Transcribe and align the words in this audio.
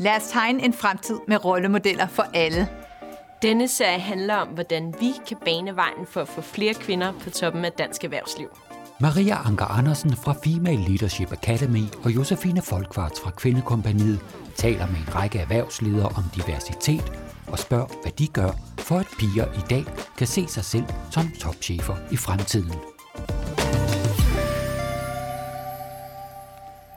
Lad 0.00 0.16
os 0.16 0.28
tegne 0.28 0.64
en 0.64 0.72
fremtid 0.72 1.18
med 1.28 1.44
rollemodeller 1.44 2.06
for 2.06 2.22
alle. 2.34 2.68
Denne 3.42 3.68
serie 3.68 3.98
handler 3.98 4.34
om, 4.34 4.48
hvordan 4.48 4.94
vi 5.00 5.12
kan 5.28 5.36
bane 5.44 5.76
vejen 5.76 6.06
for 6.06 6.20
at 6.20 6.28
få 6.28 6.40
flere 6.40 6.74
kvinder 6.74 7.12
på 7.20 7.30
toppen 7.30 7.64
af 7.64 7.72
dansk 7.72 8.04
erhvervsliv. 8.04 8.48
Maria 9.00 9.36
Anker 9.46 9.64
Andersen 9.64 10.16
fra 10.16 10.34
Female 10.44 10.84
Leadership 10.88 11.32
Academy 11.32 11.82
og 12.04 12.10
Josefine 12.10 12.62
Folkvarts 12.62 13.20
fra 13.20 13.30
Kvindekompaniet 13.30 14.20
taler 14.56 14.86
med 14.86 14.96
en 14.96 15.14
række 15.14 15.38
erhvervsledere 15.38 16.08
om 16.08 16.24
diversitet 16.34 17.12
og 17.46 17.58
spørger, 17.58 18.02
hvad 18.02 18.12
de 18.12 18.26
gør, 18.26 18.50
for 18.78 18.98
at 18.98 19.06
piger 19.18 19.46
i 19.52 19.62
dag 19.70 19.84
kan 20.18 20.26
se 20.26 20.46
sig 20.48 20.64
selv 20.64 20.84
som 21.10 21.30
topchefer 21.40 21.96
i 22.10 22.16
fremtiden. 22.16 22.99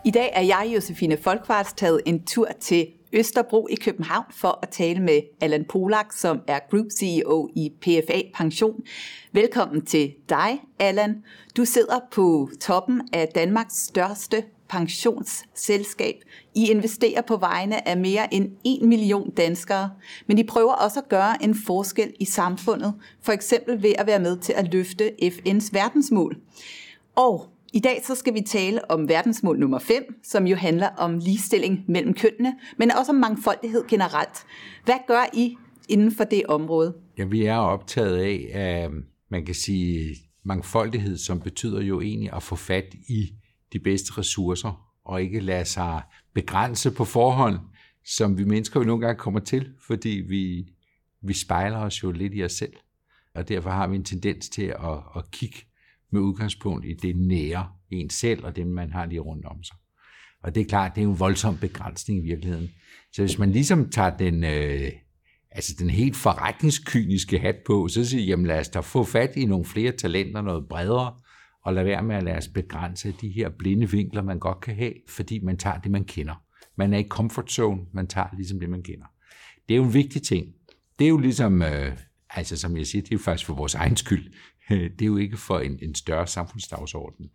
I 0.06 0.12
dag 0.12 0.32
er 0.34 0.42
jeg, 0.42 0.72
Josefine 0.76 1.18
Folkvarts, 1.18 1.74
taget 1.74 2.02
en 2.06 2.26
tur 2.26 2.48
til 2.60 2.88
Østerbro 3.14 3.68
i 3.72 3.76
København 3.76 4.26
for 4.32 4.60
at 4.62 4.70
tale 4.70 5.00
med 5.00 5.22
Allan 5.42 5.66
Polak, 5.70 6.14
som 6.14 6.40
er 6.48 6.60
Group 6.72 6.86
CEO 6.92 7.50
i 7.56 7.72
PFA 7.82 8.22
Pension. 8.36 8.82
Velkommen 9.32 9.86
til 9.86 10.14
dig, 10.30 10.62
Allan. 10.80 11.24
Du 11.58 11.66
sidder 11.66 12.00
på 12.12 12.50
toppen 12.62 13.02
af 13.14 13.28
Danmarks 13.36 13.76
største 13.76 14.44
pensionsselskab. 14.70 16.16
I 16.56 16.72
investerer 16.72 17.22
på 17.22 17.38
vegne 17.38 17.88
af 17.88 17.98
mere 17.98 18.34
end 18.34 18.52
1 18.66 18.82
million 18.82 19.32
danskere, 19.32 19.90
men 20.28 20.38
I 20.38 20.44
prøver 20.44 20.74
også 20.74 21.00
at 21.00 21.10
gøre 21.10 21.44
en 21.44 21.56
forskel 21.66 22.14
i 22.20 22.26
samfundet, 22.26 22.94
for 23.22 23.32
eksempel 23.32 23.84
ved 23.84 23.94
at 23.98 24.08
være 24.08 24.20
med 24.20 24.38
til 24.38 24.54
at 24.54 24.74
løfte 24.74 25.12
FN's 25.22 25.70
verdensmål. 25.72 26.38
Og 27.16 27.53
i 27.74 27.80
dag 27.80 28.02
så 28.04 28.16
skal 28.16 28.34
vi 28.34 28.42
tale 28.42 28.92
om 28.92 29.10
verdensmål 29.10 29.60
nummer 29.60 29.80
5, 29.80 30.04
som 30.24 30.48
jo 30.48 30.56
handler 30.56 30.88
om 30.88 31.18
ligestilling 31.18 31.86
mellem 31.88 32.14
kønnene, 32.14 32.56
men 32.78 32.92
også 32.92 33.12
om 33.12 33.16
mangfoldighed 33.16 33.88
generelt. 33.88 34.46
Hvad 34.86 34.96
gør 35.08 35.26
I 35.34 35.56
inden 35.90 36.12
for 36.12 36.24
det 36.24 36.46
område? 36.46 36.96
Ja, 37.18 37.24
vi 37.24 37.46
er 37.46 37.58
optaget 37.58 38.18
af, 38.18 38.50
at 38.54 38.92
man 39.30 39.46
kan 39.46 39.56
sige 39.56 40.16
mangfoldighed, 40.44 41.18
som 41.18 41.40
betyder 41.40 41.82
jo 41.82 42.02
egentlig 42.02 42.34
at 42.34 42.44
få 42.44 42.56
fat 42.56 42.94
i 43.08 43.34
de 43.74 43.80
bedste 43.80 44.18
ressourcer, 44.18 44.90
og 45.06 45.22
ikke 45.22 45.40
lade 45.40 45.66
sig 45.66 46.02
begrænse 46.34 46.92
på 46.92 47.06
forhånd, 47.06 47.58
som 48.06 48.38
vi 48.38 48.44
mennesker 48.44 48.80
jo 48.80 48.86
nogle 48.86 49.06
gange 49.06 49.20
kommer 49.20 49.40
til, 49.40 49.70
fordi 49.88 50.10
vi, 50.10 50.66
vi 51.22 51.34
spejler 51.34 51.78
os 51.78 52.04
jo 52.04 52.12
lidt 52.12 52.34
i 52.36 52.44
os 52.44 52.52
selv. 52.52 52.74
Og 53.36 53.50
derfor 53.50 53.70
har 53.70 53.88
vi 53.88 53.96
en 53.96 54.04
tendens 54.04 54.50
til 54.50 54.64
at, 54.64 55.00
at 55.16 55.32
kigge 55.32 55.58
med 56.14 56.22
udgangspunkt 56.22 56.86
i 56.86 56.94
det 56.94 57.16
nære 57.16 57.70
en 57.92 58.10
selv 58.10 58.46
og 58.46 58.56
dem, 58.56 58.68
man 58.68 58.92
har 58.92 59.06
lige 59.06 59.20
rundt 59.20 59.46
om 59.46 59.64
sig. 59.64 59.78
Og 60.44 60.56
det 60.56 60.62
er 60.62 60.66
klart, 60.66 60.96
det 60.96 61.04
er 61.04 61.08
en 61.08 61.20
voldsom 61.20 61.58
begrænsning 61.58 62.20
i 62.20 62.22
virkeligheden. 62.22 62.70
Så 63.14 63.22
hvis 63.22 63.40
man 63.40 63.52
ligesom 63.52 63.90
tager 63.90 64.18
den, 64.18 64.44
øh, 64.44 64.92
altså 65.52 65.76
den 65.80 65.90
helt 65.90 66.16
forretningskyniske 66.16 67.40
hat 67.40 67.56
på, 67.66 67.88
så 67.88 68.06
siger 68.06 68.24
jamen 68.24 68.46
lad 68.46 68.60
os 68.60 68.70
da 68.70 68.80
få 68.80 69.04
fat 69.04 69.36
i 69.36 69.46
nogle 69.46 69.66
flere 69.66 69.92
talenter, 69.92 70.42
noget 70.42 70.68
bredere, 70.70 71.14
og 71.66 71.74
lad 71.74 71.84
være 71.84 72.04
med 72.04 72.16
at 72.16 72.24
lade 72.24 72.38
os 72.38 72.48
begrænse 72.48 73.14
de 73.22 73.30
her 73.30 73.50
blinde 73.50 73.92
vinkler, 73.92 74.24
man 74.24 74.40
godt 74.40 74.62
kan 74.62 74.76
have, 74.76 74.94
fordi 75.10 75.40
man 75.40 75.58
tager 75.58 75.78
det, 75.78 75.92
man 75.92 76.06
kender. 76.06 76.44
Man 76.78 76.94
er 76.94 76.98
i 76.98 77.08
comfort 77.08 77.52
zone, 77.52 77.82
man 77.94 78.08
tager 78.08 78.28
ligesom 78.36 78.60
det, 78.60 78.70
man 78.70 78.84
kender. 78.84 79.06
Det 79.68 79.74
er 79.74 79.78
jo 79.78 79.84
en 79.84 79.94
vigtig 79.94 80.22
ting. 80.22 80.48
Det 81.00 81.06
er 81.06 81.10
jo 81.10 81.18
ligesom, 81.18 81.62
øh, 81.62 81.98
altså 82.30 82.58
som 82.58 82.78
jeg 82.78 82.88
siger, 82.88 83.02
det 83.02 83.12
er 83.12 83.16
jo 83.16 83.20
faktisk 83.20 83.46
for 83.46 83.56
vores 83.56 83.76
egen 83.76 83.98
skyld. 83.98 84.34
Øh, 84.72 84.92
det 84.92 85.02
er 85.02 85.06
jo 85.06 85.18
ikke 85.18 85.38
for 85.38 85.60
en, 85.60 85.80
en 85.82 85.96
større 85.96 86.28
samfundsdagsorden. 86.28 87.30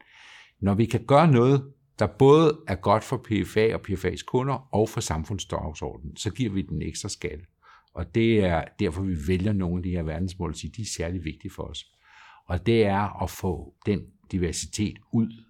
Når 0.61 0.75
vi 0.75 0.85
kan 0.85 1.05
gøre 1.07 1.33
noget, 1.33 1.73
der 1.99 2.07
både 2.07 2.61
er 2.69 2.75
godt 2.75 3.05
for 3.05 3.17
PFA 3.17 3.75
og 3.75 3.81
PFA's 3.89 4.25
kunder 4.25 4.75
og 4.75 4.89
for 4.89 5.01
samfundsdagsordenen, 5.01 6.17
så 6.17 6.31
giver 6.31 6.51
vi 6.51 6.63
den 6.63 6.83
ekstra 6.83 7.09
skal. 7.09 7.41
Og 7.95 8.15
det 8.15 8.45
er 8.45 8.65
derfor, 8.79 9.03
vi 9.03 9.17
vælger 9.29 9.53
nogle 9.53 9.77
af 9.77 9.83
de 9.83 9.91
her 9.91 10.03
verdensmål, 10.03 10.55
så 10.55 10.69
de 10.77 10.83
er 10.83 10.87
særlig 10.97 11.25
vigtige 11.25 11.51
for 11.51 11.63
os. 11.63 11.85
Og 12.47 12.67
det 12.67 12.87
er 12.87 13.23
at 13.23 13.31
få 13.31 13.75
den 13.87 14.01
diversitet 14.33 14.99
ud. 15.13 15.45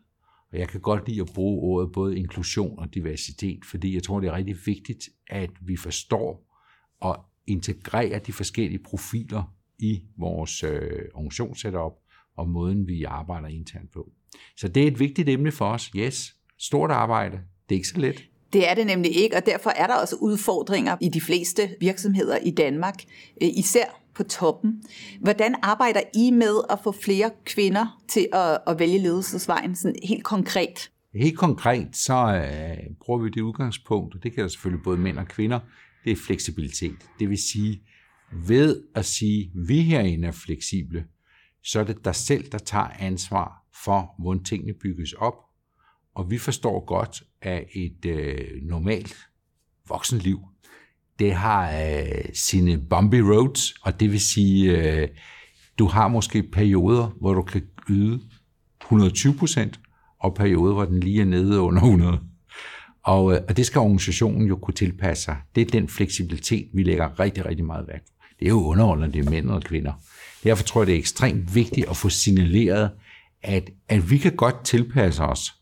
Og 0.53 0.59
jeg 0.59 0.69
kan 0.69 0.81
godt 0.81 1.09
lide 1.09 1.21
at 1.21 1.31
bruge 1.35 1.63
ordet 1.63 1.93
både 1.93 2.19
inklusion 2.19 2.79
og 2.79 2.95
diversitet, 2.95 3.65
fordi 3.65 3.95
jeg 3.95 4.03
tror, 4.03 4.21
det 4.21 4.29
er 4.29 4.37
rigtig 4.37 4.57
vigtigt, 4.67 5.09
at 5.27 5.51
vi 5.61 5.77
forstår 5.77 6.55
og 7.01 7.25
integrerer 7.47 8.19
de 8.19 8.33
forskellige 8.33 8.83
profiler 8.85 9.58
i 9.79 10.03
vores 10.19 10.63
øh, 10.63 10.81
organisationssetup 11.15 11.93
og 12.37 12.49
måden, 12.49 12.87
vi 12.87 13.05
arbejder 13.05 13.49
internt 13.49 13.93
på. 13.93 14.11
Så 14.57 14.69
det 14.69 14.83
er 14.83 14.87
et 14.87 15.01
vigtigt 15.01 15.29
emne 15.29 15.53
for 15.53 15.65
os. 15.65 15.91
Yes, 15.97 16.35
stort 16.59 16.91
arbejde. 16.91 17.37
Det 17.69 17.75
er 17.75 17.79
ikke 17.79 17.89
så 17.89 17.99
let. 17.99 18.25
Det 18.53 18.71
er 18.71 18.75
det 18.75 18.87
nemlig 18.87 19.17
ikke, 19.17 19.37
og 19.37 19.47
derfor 19.47 19.71
er 19.71 19.87
der 19.87 19.95
også 19.95 20.17
udfordringer 20.21 20.97
i 21.01 21.09
de 21.09 21.21
fleste 21.21 21.69
virksomheder 21.81 22.37
i 22.37 22.51
Danmark, 22.51 22.95
øh, 23.43 23.49
især 23.49 24.03
på 24.15 24.23
toppen. 24.23 24.83
Hvordan 25.21 25.55
arbejder 25.63 26.01
I 26.15 26.31
med 26.31 26.61
at 26.71 26.79
få 26.85 26.93
flere 26.93 27.31
kvinder 27.45 28.03
til 28.09 28.29
at, 28.33 28.59
at 28.67 28.79
vælge 28.79 28.99
ledelsesvejen 28.99 29.77
sådan 29.77 29.97
helt 30.05 30.25
konkret? 30.25 30.91
Helt 31.15 31.39
konkret, 31.39 31.97
så 31.97 32.15
øh, 32.15 32.97
bruger 33.01 33.23
vi 33.23 33.29
det 33.29 33.41
udgangspunkt, 33.41 34.15
og 34.15 34.23
det 34.23 34.33
kan 34.33 34.51
selvfølgelig 34.51 34.85
både 34.85 34.99
mænd 34.99 35.19
og 35.19 35.29
kvinder, 35.29 35.61
det 36.05 36.13
er 36.13 36.17
fleksibilitet. 36.17 36.97
Det 37.19 37.29
vil 37.29 37.39
sige, 37.39 37.83
ved 38.33 38.83
at 38.95 39.05
sige, 39.05 39.51
vi 39.55 39.81
herinde 39.81 40.29
er 40.29 40.33
fleksible, 40.33 41.05
så 41.63 41.81
er 41.81 41.85
det 41.85 42.05
dig 42.05 42.15
selv, 42.15 42.53
der 42.53 42.59
tager 42.59 42.89
ansvar 42.99 43.65
for, 43.85 44.15
hvordan 44.19 44.45
tingene 44.45 44.75
bygges 44.83 45.13
op. 45.13 45.35
Og 46.15 46.31
vi 46.31 46.39
forstår 46.39 46.85
godt, 46.85 47.23
at 47.43 47.65
et 47.75 48.05
øh, 48.07 48.63
normalt 48.63 49.17
voksenliv, 49.89 50.41
det 51.19 51.33
har 51.33 51.81
øh, 51.81 52.25
sine 52.35 52.79
bumpy 52.91 53.15
roads, 53.15 53.73
og 53.83 54.01
det 54.01 54.11
vil 54.13 54.21
sige, 54.21 54.79
øh, 54.79 55.09
du 55.79 55.87
har 55.87 56.09
måske 56.09 56.43
perioder, 56.43 57.11
hvor 57.21 57.35
du 57.35 57.43
kan 57.43 57.63
yde 57.91 58.21
120 58.81 59.35
procent, 59.35 59.81
og 60.21 60.35
perioder, 60.35 60.75
hvor 60.75 60.85
den 60.85 61.01
lige 61.01 61.21
er 61.21 61.25
nede 61.25 61.61
under 61.61 61.83
100. 61.83 62.21
Og, 63.03 63.35
øh, 63.35 63.41
og 63.49 63.57
det 63.57 63.67
skal 63.67 63.79
organisationen 63.79 64.49
jo 64.49 64.57
kunne 64.57 64.75
tilpasse 64.75 65.25
sig. 65.25 65.37
Det 65.55 65.61
er 65.61 65.71
den 65.71 65.89
fleksibilitet, 65.89 66.69
vi 66.75 66.83
lægger 66.83 67.21
rigtig, 67.21 67.47
rigtig 67.47 67.67
meget 67.67 67.89
værk 67.89 68.03
det 68.39 68.45
er 68.45 68.51
jo 68.51 68.65
underordnet, 68.65 69.15
det 69.15 69.27
er 69.27 69.31
mænd 69.31 69.51
og 69.51 69.63
kvinder. 69.63 69.93
Derfor 70.45 70.65
tror 70.65 70.81
jeg, 70.81 70.87
det 70.87 70.95
er 70.95 70.99
ekstremt 70.99 71.55
vigtigt 71.55 71.89
at 71.89 71.97
få 71.97 72.09
signaleret, 72.09 72.91
at, 73.43 73.71
at 73.89 74.11
vi 74.11 74.19
kan 74.19 74.37
godt 74.37 74.65
tilpasse 74.65 75.23
os, 75.23 75.55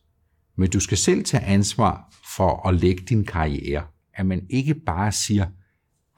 men 0.56 0.70
du 0.70 0.81
skal 0.81 0.98
selv 0.98 1.25
tage 1.25 1.42
ansvar 1.42 2.14
for 2.37 2.69
at 2.69 2.75
lægge 2.75 3.04
din 3.09 3.25
karriere. 3.25 3.82
At 4.14 4.26
man 4.26 4.47
ikke 4.50 4.75
bare 4.75 5.12
siger, 5.12 5.47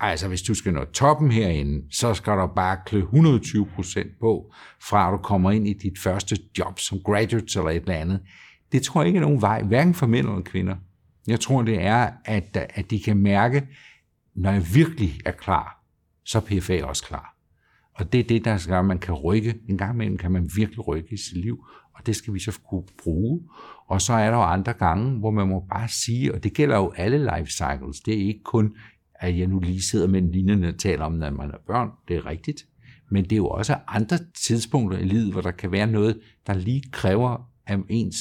altså 0.01 0.29
hvis 0.29 0.43
du 0.43 0.55
skal 0.55 0.73
nå 0.73 0.85
toppen 0.85 1.31
herinde, 1.31 1.95
så 1.95 2.15
skal 2.15 2.33
du 2.33 2.47
bare 2.57 2.79
klø 2.87 2.99
120 2.99 3.67
procent 3.67 4.11
på, 4.21 4.53
fra 4.89 5.09
at 5.09 5.13
du 5.13 5.23
kommer 5.23 5.51
ind 5.51 5.69
i 5.69 5.73
dit 5.73 5.99
første 5.99 6.39
job 6.59 6.79
som 6.79 7.01
graduate 7.01 7.59
eller 7.59 7.71
et 7.71 7.77
eller 7.77 7.95
andet. 7.95 8.21
Det 8.73 8.83
tror 8.83 9.01
jeg 9.01 9.07
ikke 9.07 9.17
er 9.17 9.23
nogen 9.23 9.41
vej, 9.43 9.63
hverken 9.63 9.95
for 9.95 10.07
mænd 10.07 10.27
eller 10.29 10.43
kvinder. 10.43 10.77
Jeg 11.27 11.41
tror, 11.41 11.63
det 11.63 11.83
er, 11.83 12.11
at, 12.25 12.57
at 12.75 12.91
de 12.91 13.01
kan 13.01 13.17
mærke, 13.17 13.67
når 14.35 14.53
jeg 14.53 14.75
virkelig 14.75 15.21
er 15.25 15.33
klar, 15.33 15.78
så 16.29 16.39
er 16.39 16.43
PFA 16.43 16.85
også 16.85 17.05
klar. 17.05 17.35
Og 17.95 18.13
det 18.13 18.21
er 18.21 18.25
det, 18.25 18.45
der 18.45 18.67
gør, 18.69 18.79
at 18.79 18.85
man 18.85 18.99
kan 18.99 19.15
rykke. 19.15 19.55
En 19.69 19.79
gang 19.79 19.95
imellem 19.95 20.19
kan 20.19 20.33
man 20.33 20.51
virkelig 20.57 20.89
rykke 20.89 21.09
i 21.13 21.17
sit 21.17 21.37
liv, 21.37 21.65
og 21.95 22.07
det 22.07 22.17
skal 22.17 22.35
vi 22.35 22.39
så 22.39 22.61
kunne 22.71 22.85
bruge. 23.03 23.41
Og 23.87 24.03
så 24.03 24.13
er 24.13 24.31
der 24.31 24.37
jo 24.37 24.43
andre 24.43 24.73
gange, 24.73 25.19
hvor 25.19 25.31
man 25.31 25.49
må 25.49 25.61
bare 25.71 25.89
sige, 25.89 26.35
og 26.35 26.45
det 26.45 26.55
gælder 26.55 26.77
jo 26.77 26.93
alle 26.97 27.19
life 27.19 27.51
cycles, 27.51 28.01
det 28.01 28.15
er 28.15 28.27
ikke 28.27 28.43
kun, 28.45 28.77
at 29.15 29.39
jeg 29.39 29.47
nu 29.47 29.59
lige 29.59 29.83
sidder 29.83 30.07
med 30.07 30.23
en 30.23 30.31
lignende 30.31 30.69
og 30.69 30.79
taler 30.79 31.05
om, 31.05 31.13
når 31.13 31.31
man 31.31 31.51
er 31.51 31.59
børn, 31.67 31.91
det 32.09 32.17
er 32.17 32.27
rigtigt. 32.27 32.67
Men 33.11 33.25
det 33.25 33.33
er 33.33 33.37
jo 33.37 33.49
også 33.49 33.77
andre 33.89 34.19
tidspunkter 34.47 34.99
i 34.99 35.05
livet, 35.05 35.33
hvor 35.33 35.41
der 35.41 35.51
kan 35.51 35.73
være 35.73 35.87
noget, 35.87 36.21
der 36.47 36.55
lige 36.55 36.83
kræver, 36.93 37.51
at 37.67 37.81
ens 37.89 38.17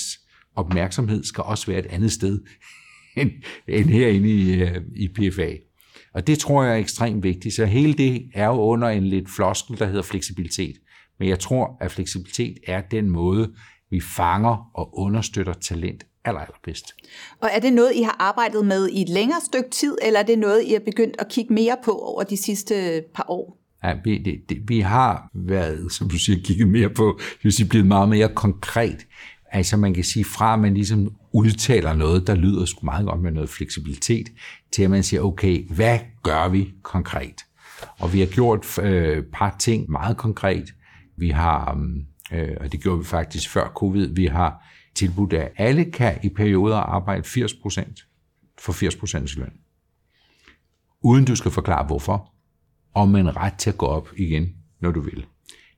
opmærksomhed 0.55 1.23
skal 1.23 1.43
også 1.43 1.67
være 1.67 1.79
et 1.79 1.85
andet 1.85 2.11
sted 2.11 2.39
end, 3.17 3.31
end 3.67 3.85
herinde 3.85 4.29
i, 4.29 4.61
øh, 4.61 4.81
i 4.95 5.07
PFA. 5.07 5.53
Og 6.17 6.27
det 6.27 6.39
tror 6.39 6.63
jeg 6.63 6.73
er 6.73 6.77
ekstremt 6.77 7.23
vigtigt. 7.23 7.55
Så 7.55 7.65
hele 7.65 7.93
det 7.93 8.29
er 8.33 8.45
jo 8.45 8.61
under 8.61 8.87
en 8.87 9.03
lidt 9.03 9.29
floskel, 9.35 9.79
der 9.79 9.85
hedder 9.85 10.01
fleksibilitet. 10.01 10.75
Men 11.19 11.29
jeg 11.29 11.39
tror, 11.39 11.77
at 11.81 11.91
fleksibilitet 11.91 12.57
er 12.67 12.81
den 12.81 13.09
måde, 13.09 13.53
vi 13.89 14.01
fanger 14.01 14.71
og 14.73 14.99
understøtter 14.99 15.53
talent 15.53 16.03
aller, 16.25 16.41
allerbedst. 16.41 16.93
Og 17.41 17.49
er 17.53 17.59
det 17.59 17.73
noget, 17.73 17.91
I 17.95 18.01
har 18.01 18.15
arbejdet 18.19 18.65
med 18.65 18.89
i 18.89 19.01
et 19.01 19.09
længere 19.09 19.39
stykke 19.45 19.69
tid, 19.69 19.97
eller 20.01 20.19
er 20.19 20.23
det 20.23 20.39
noget, 20.39 20.63
I 20.63 20.71
har 20.73 20.79
begyndt 20.79 21.15
at 21.19 21.27
kigge 21.29 21.53
mere 21.53 21.77
på 21.83 21.91
over 21.91 22.23
de 22.23 22.37
sidste 22.37 23.03
par 23.15 23.25
år? 23.27 23.57
Ja, 23.83 23.93
vi, 24.03 24.17
det, 24.17 24.49
det, 24.49 24.57
vi 24.67 24.79
har 24.79 25.29
været, 25.33 25.91
som 25.91 26.09
du 26.09 26.17
siger, 26.17 26.39
kigget 26.43 26.67
mere 26.67 26.89
på, 26.89 27.19
det 27.19 27.43
vil 27.43 27.51
sige, 27.51 27.69
blevet 27.69 27.87
meget 27.87 28.09
mere 28.09 28.29
konkret. 28.35 29.07
Altså 29.57 29.77
man 29.77 29.93
kan 29.93 30.03
sige, 30.03 30.25
fra 30.25 30.53
at 30.53 30.59
man 30.59 30.73
ligesom 30.73 31.15
udtaler 31.31 31.93
noget, 31.93 32.27
der 32.27 32.35
lyder 32.35 32.65
sgu 32.65 32.85
meget 32.85 33.05
godt 33.05 33.21
med 33.21 33.31
noget 33.31 33.49
fleksibilitet, 33.49 34.27
til 34.71 34.83
at 34.83 34.89
man 34.89 35.03
siger, 35.03 35.21
okay, 35.21 35.67
hvad 35.69 35.99
gør 36.23 36.47
vi 36.47 36.73
konkret? 36.83 37.35
Og 37.99 38.13
vi 38.13 38.19
har 38.19 38.27
gjort 38.27 38.79
øh, 38.79 39.23
par 39.33 39.55
ting 39.59 39.91
meget 39.91 40.17
konkret. 40.17 40.73
Vi 41.17 41.29
har, 41.29 41.73
mm, 41.73 42.05
øh, 42.31 42.57
og 42.59 42.71
det 42.71 42.81
gjorde 42.81 42.99
vi 42.99 43.05
faktisk 43.05 43.49
før 43.49 43.67
covid, 43.75 44.07
vi 44.15 44.25
har 44.25 44.65
tilbudt, 44.95 45.33
at 45.33 45.51
alle 45.57 45.85
kan 45.85 46.19
i 46.23 46.29
perioder 46.29 46.77
arbejde 46.77 47.23
80% 47.23 48.55
for 48.59 48.73
80% 48.73 49.39
løn. 49.39 49.51
uden 51.01 51.25
du 51.25 51.35
skal 51.35 51.51
forklare 51.51 51.85
hvorfor, 51.85 52.33
og 52.93 53.09
med 53.09 53.19
en 53.19 53.37
ret 53.37 53.53
til 53.53 53.69
at 53.69 53.77
gå 53.77 53.85
op 53.85 54.09
igen, 54.17 54.49
når 54.81 54.91
du 54.91 55.01
vil. 55.01 55.25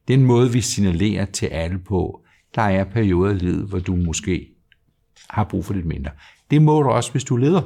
Det 0.08 0.14
er 0.14 0.18
en 0.18 0.26
måde, 0.26 0.52
vi 0.52 0.62
signalerer 0.62 1.26
til 1.26 1.46
alle 1.46 1.80
på, 1.80 2.26
der 2.56 2.62
er 2.62 2.84
perioder 2.84 3.32
i 3.32 3.38
livet, 3.38 3.68
hvor 3.68 3.80
du 3.80 3.96
måske 3.96 4.48
har 5.30 5.44
brug 5.44 5.66
for 5.66 5.74
lidt 5.74 5.86
mindre. 5.86 6.12
Det 6.52 6.62
må 6.62 6.82
du 6.82 6.90
også, 6.90 7.12
hvis 7.12 7.24
du 7.24 7.36
leder. 7.36 7.62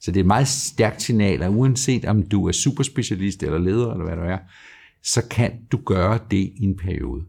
Så 0.00 0.10
det 0.10 0.16
er 0.16 0.22
et 0.22 0.26
meget 0.26 0.48
stærkt 0.48 1.02
signal, 1.02 1.42
at 1.42 1.50
uanset 1.50 2.04
om 2.04 2.22
du 2.22 2.48
er 2.48 2.52
superspecialist 2.52 3.42
eller 3.42 3.58
leder, 3.58 3.92
eller 3.92 4.04
hvad 4.04 4.16
du 4.16 4.22
er, 4.22 4.38
så 5.02 5.28
kan 5.30 5.52
du 5.72 5.76
gøre 5.76 6.18
det 6.30 6.52
i 6.56 6.64
en 6.64 6.76
periode. 6.76 7.24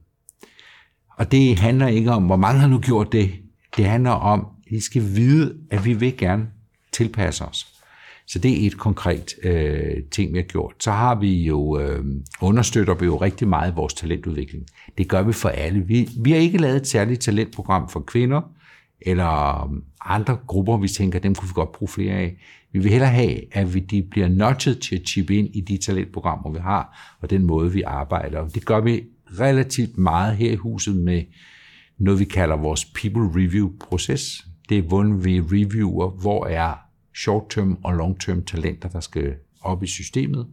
Og 1.17 1.31
det 1.31 1.59
handler 1.59 1.87
ikke 1.87 2.11
om, 2.11 2.25
hvor 2.25 2.35
mange 2.35 2.59
har 2.59 2.67
nu 2.67 2.79
gjort 2.79 3.11
det. 3.11 3.31
Det 3.77 3.85
handler 3.85 4.11
om, 4.11 4.47
at 4.67 4.71
I 4.71 4.79
skal 4.79 5.01
vide, 5.01 5.57
at 5.71 5.85
vi 5.85 5.93
vil 5.93 6.17
gerne 6.17 6.47
tilpasse 6.91 7.45
os. 7.45 7.72
Så 8.27 8.39
det 8.39 8.63
er 8.63 8.67
et 8.67 8.77
konkret 8.77 9.33
øh, 9.43 10.03
ting, 10.11 10.33
vi 10.33 10.37
har 10.37 10.45
gjort. 10.45 10.73
Så 10.79 10.91
har 10.91 11.15
vi 11.15 11.43
jo, 11.43 11.79
øh, 11.79 12.05
understøtter 12.41 12.93
vi 12.93 13.05
jo 13.05 13.17
rigtig 13.17 13.47
meget 13.47 13.75
vores 13.75 13.93
talentudvikling. 13.93 14.65
Det 14.97 15.07
gør 15.07 15.21
vi 15.21 15.33
for 15.33 15.49
alle. 15.49 15.79
Vi, 15.87 16.09
vi 16.19 16.31
har 16.31 16.37
ikke 16.37 16.57
lavet 16.57 16.75
et 16.75 16.87
særligt 16.87 17.21
talentprogram 17.21 17.89
for 17.89 17.99
kvinder, 17.99 18.41
eller 19.01 19.63
øh, 19.63 19.77
andre 20.05 20.37
grupper, 20.47 20.77
vi 20.77 20.87
tænker, 20.87 21.19
dem 21.19 21.35
kunne 21.35 21.47
vi 21.47 21.53
godt 21.55 21.71
bruge 21.71 21.89
flere 21.89 22.13
af. 22.13 22.37
Vi 22.71 22.79
vil 22.79 22.91
hellere 22.91 23.09
have, 23.09 23.55
at 23.55 23.73
vi, 23.73 23.79
de 23.79 24.07
bliver 24.11 24.27
nudget 24.27 24.79
til 24.79 24.95
at 24.95 25.07
chippe 25.07 25.35
ind 25.35 25.55
i 25.55 25.61
de 25.61 25.77
talentprogrammer, 25.77 26.51
vi 26.51 26.59
har, 26.59 27.15
og 27.21 27.29
den 27.29 27.43
måde, 27.43 27.71
vi 27.71 27.81
arbejder. 27.81 28.47
Det 28.47 28.65
gør 28.65 28.81
vi 28.81 29.03
relativt 29.39 29.97
meget 29.97 30.37
her 30.37 30.51
i 30.51 30.55
huset 30.55 30.95
med 30.95 31.23
noget, 31.97 32.19
vi 32.19 32.25
kalder 32.25 32.55
vores 32.55 32.85
people 32.85 33.43
review 33.43 33.71
proces. 33.79 34.45
Det 34.69 34.77
er, 34.77 34.81
hvor 34.81 35.03
vi 35.23 35.39
reviewer, 35.39 36.09
hvor 36.09 36.47
er 36.47 36.73
short-term 37.15 37.77
og 37.83 37.93
long-term 37.93 38.45
talenter, 38.45 38.89
der 38.89 38.99
skal 38.99 39.33
op 39.61 39.83
i 39.83 39.87
systemet. 39.87 40.47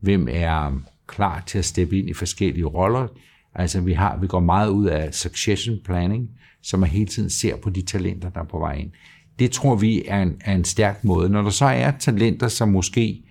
Hvem 0.00 0.28
er 0.30 0.80
klar 1.06 1.42
til 1.46 1.58
at 1.58 1.64
steppe 1.64 1.98
ind 1.98 2.08
i 2.08 2.14
forskellige 2.14 2.64
roller. 2.64 3.08
Altså 3.54 3.80
vi, 3.80 3.92
har, 3.92 4.18
vi 4.20 4.26
går 4.26 4.40
meget 4.40 4.68
ud 4.68 4.86
af 4.86 5.14
succession 5.14 5.78
planning, 5.84 6.30
så 6.62 6.76
man 6.76 6.88
hele 6.88 7.06
tiden 7.06 7.30
ser 7.30 7.56
på 7.56 7.70
de 7.70 7.82
talenter, 7.82 8.30
der 8.30 8.40
er 8.40 8.44
på 8.44 8.58
vej 8.58 8.74
ind. 8.74 8.90
Det 9.38 9.50
tror 9.50 9.76
vi 9.76 10.02
er 10.06 10.22
en, 10.22 10.36
er 10.40 10.54
en 10.54 10.64
stærk 10.64 11.04
måde. 11.04 11.28
Når 11.28 11.42
der 11.42 11.50
så 11.50 11.64
er 11.64 11.90
talenter, 11.90 12.48
som 12.48 12.68
måske, 12.68 13.22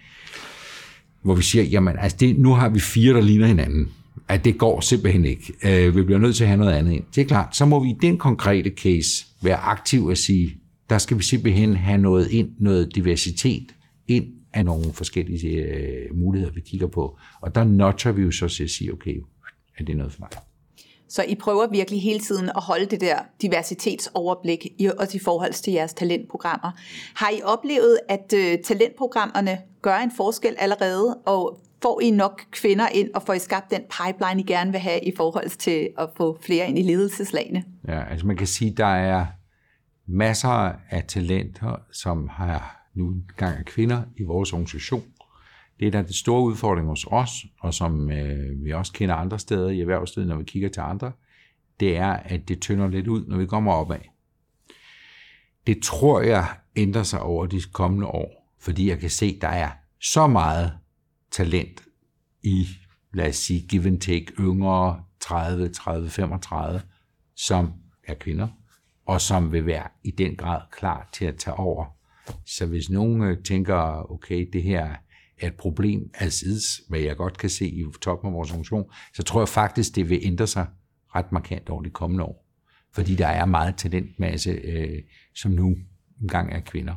hvor 1.22 1.36
vi 1.36 1.44
siger, 1.44 1.64
jamen 1.64 1.96
altså 2.00 2.18
det, 2.20 2.40
nu 2.40 2.54
har 2.54 2.70
vi 2.70 2.80
fire, 2.80 3.14
der 3.14 3.22
ligner 3.22 3.48
hinanden, 3.48 3.90
at 4.28 4.46
det 4.46 4.58
går 4.58 4.82
simpelthen 4.82 5.26
ikke. 5.26 5.54
Øh, 5.64 5.96
vi 5.96 6.02
bliver 6.04 6.20
nødt 6.20 6.36
til 6.36 6.44
at 6.44 6.48
have 6.48 6.60
noget 6.60 6.74
andet 6.74 6.92
ind. 6.92 7.04
Det 7.16 7.22
er 7.22 7.26
klart, 7.26 7.56
så 7.56 7.66
må 7.66 7.84
vi 7.84 7.90
i 7.90 7.96
den 8.02 8.18
konkrete 8.18 8.72
case 8.78 9.26
være 9.42 9.58
aktiv 9.58 10.06
og 10.06 10.18
sige, 10.18 10.59
der 10.90 10.98
skal 10.98 11.18
vi 11.18 11.24
simpelthen 11.24 11.76
have 11.76 11.98
noget 11.98 12.32
ind, 12.32 12.50
noget 12.60 12.96
diversitet 12.96 13.76
ind 14.08 14.26
af 14.54 14.66
nogle 14.66 14.94
forskellige 14.94 15.50
øh, 15.50 16.16
muligheder, 16.16 16.54
vi 16.54 16.62
kigger 16.62 16.88
på. 16.88 17.18
Og 17.42 17.56
der 17.56 17.64
notcher 17.64 18.12
vi 18.12 18.22
jo 18.22 18.32
så 18.32 18.48
til 18.48 18.64
at 18.64 18.70
sige, 18.70 18.94
okay, 18.94 19.16
er 19.78 19.84
det 19.84 19.98
noget 19.98 20.14
for 20.14 20.20
mig? 20.20 20.30
Så 21.10 21.24
I 21.24 21.36
prøver 21.36 21.68
virkelig 21.68 22.02
hele 22.02 22.20
tiden 22.20 22.50
at 22.50 22.64
holde 22.64 22.86
det 22.86 23.02
der 23.02 23.20
diversitetsoverblik, 23.42 24.68
også 24.98 25.18
i 25.18 25.20
forhold 25.20 25.54
til 25.54 25.74
jeres 25.74 25.94
talentprogrammer. 25.94 26.72
Har 27.16 27.30
I 27.30 27.42
oplevet, 27.44 28.00
at 28.10 28.34
øh, 28.36 28.58
talentprogrammerne 28.66 29.58
gør 29.82 29.98
en 29.98 30.12
forskel 30.18 30.56
allerede, 30.58 31.18
og 31.26 31.60
får 31.82 32.02
I 32.02 32.12
nok 32.12 32.42
kvinder 32.52 32.88
ind, 32.88 33.10
og 33.16 33.24
får 33.24 33.34
I 33.34 33.40
skabt 33.40 33.72
den 33.72 33.82
pipeline, 33.82 34.42
I 34.42 34.44
gerne 34.44 34.72
vil 34.72 34.80
have 34.80 35.00
i 35.00 35.14
forhold 35.18 35.50
til 35.50 35.90
at 35.98 36.10
få 36.18 36.38
flere 36.42 36.70
ind 36.70 36.80
i 36.80 36.82
ledelseslagene? 36.82 37.64
Ja, 37.88 38.10
altså 38.10 38.28
man 38.28 38.38
kan 38.38 38.48
sige, 38.48 38.74
der 38.78 38.86
er 38.86 39.26
masser 40.10 40.74
af 40.90 41.04
talenter, 41.08 41.82
som 41.92 42.28
har 42.28 42.90
nu 42.94 43.16
gang 43.38 43.58
af 43.58 43.66
kvinder 43.66 44.04
i 44.18 44.24
vores 44.24 44.54
organisation. 44.54 45.04
Det 45.80 45.88
er 45.88 45.92
da 45.92 46.02
den 46.02 46.14
store 46.14 46.44
udfordring 46.44 46.88
hos 46.88 47.06
os, 47.12 47.30
og 47.60 47.74
som 47.74 48.12
øh, 48.12 48.66
vi 48.66 48.74
også 48.74 48.94
kender 48.94 49.16
andre 49.16 49.40
steder 49.40 49.70
i 49.70 49.82
erhvervslivet, 49.82 50.30
når 50.30 50.38
vi 50.38 50.44
kigger 50.44 50.70
til 50.70 50.82
andre, 50.82 51.12
det 51.80 51.98
er, 51.98 52.12
at 52.12 52.48
det 52.48 52.60
tynder 52.60 52.88
lidt 52.88 53.08
ud, 53.08 53.26
når 53.26 53.38
vi 53.38 53.46
kommer 53.46 53.74
opad. 53.74 54.00
Det 55.68 55.84
tror 55.84 56.22
jeg 56.22 56.48
ændrer 56.76 57.04
sig 57.04 57.22
over 57.22 57.46
de 57.46 57.62
kommende 57.74 58.08
år, 58.08 58.56
fordi 58.60 58.90
jeg 58.90 59.00
kan 59.00 59.10
se, 59.10 59.34
at 59.36 59.42
der 59.42 59.48
er 59.48 59.70
så 60.02 60.28
meget 60.28 60.72
talent 61.32 61.84
i, 62.44 62.68
lad 63.14 63.30
os 63.30 63.36
sige, 63.36 63.68
give 63.68 63.88
and 63.88 64.00
take 64.00 64.34
yngre 64.40 65.04
30, 65.20 65.70
30, 65.70 66.10
35, 66.10 66.82
som 67.36 67.74
er 68.08 68.14
kvinder, 68.14 68.48
og 69.10 69.22
som 69.22 69.52
vil 69.52 69.66
være 69.66 69.88
i 70.04 70.12
den 70.12 70.36
grad 70.36 70.62
klar 70.72 71.10
til 71.14 71.26
at 71.26 71.36
tage 71.36 71.54
over. 71.54 71.86
Så 72.46 72.66
hvis 72.66 72.90
nogen 72.90 73.22
øh, 73.22 73.44
tænker, 73.44 74.12
okay, 74.12 74.50
det 74.54 74.64
her 74.64 74.96
er 75.40 75.48
et 75.48 75.54
problem 75.54 76.10
af 76.14 76.32
sides, 76.32 76.82
hvad 76.90 77.00
jeg 77.00 77.16
godt 77.16 77.38
kan 77.38 77.50
se 77.50 77.68
i 77.68 77.84
toppen 78.02 78.28
af 78.28 78.34
vores 78.34 78.52
organisation, 78.52 78.86
så 79.14 79.24
tror 79.24 79.42
jeg 79.42 79.48
faktisk, 79.48 79.96
det 79.96 80.10
vil 80.10 80.20
ændre 80.22 80.48
sig 80.48 80.68
ret 81.16 81.32
markant 81.32 81.70
over 81.70 81.84
de 81.84 81.90
kommende 81.90 82.24
år. 82.24 82.46
Fordi 82.94 83.16
der 83.16 83.28
er 83.28 83.46
meget 83.46 83.76
talentmasse, 83.76 84.52
øh, 84.52 85.02
som 85.36 85.52
nu 85.52 85.76
engang 86.22 86.54
er 86.54 86.60
kvinder. 86.60 86.96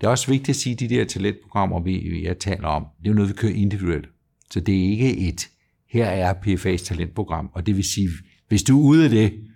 Det 0.00 0.06
er 0.06 0.08
også 0.08 0.30
vigtigt 0.30 0.48
at 0.48 0.56
sige, 0.56 0.72
at 0.72 0.80
de 0.80 0.88
der 0.88 1.04
talentprogrammer, 1.04 1.80
vi, 1.80 2.24
jeg 2.24 2.38
taler 2.38 2.68
om, 2.68 2.86
det 2.98 3.06
er 3.06 3.10
jo 3.10 3.14
noget, 3.14 3.28
vi 3.28 3.34
kører 3.34 3.52
individuelt. 3.52 4.08
Så 4.50 4.60
det 4.60 4.74
er 4.74 4.90
ikke 4.90 5.28
et, 5.28 5.48
her 5.88 6.06
er 6.06 6.34
PFA's 6.34 6.84
talentprogram, 6.84 7.50
og 7.52 7.66
det 7.66 7.76
vil 7.76 7.84
sige, 7.84 8.08
hvis 8.48 8.62
du 8.62 8.80
er 8.80 8.84
ude 8.84 9.04
af 9.04 9.10
det, 9.10 9.49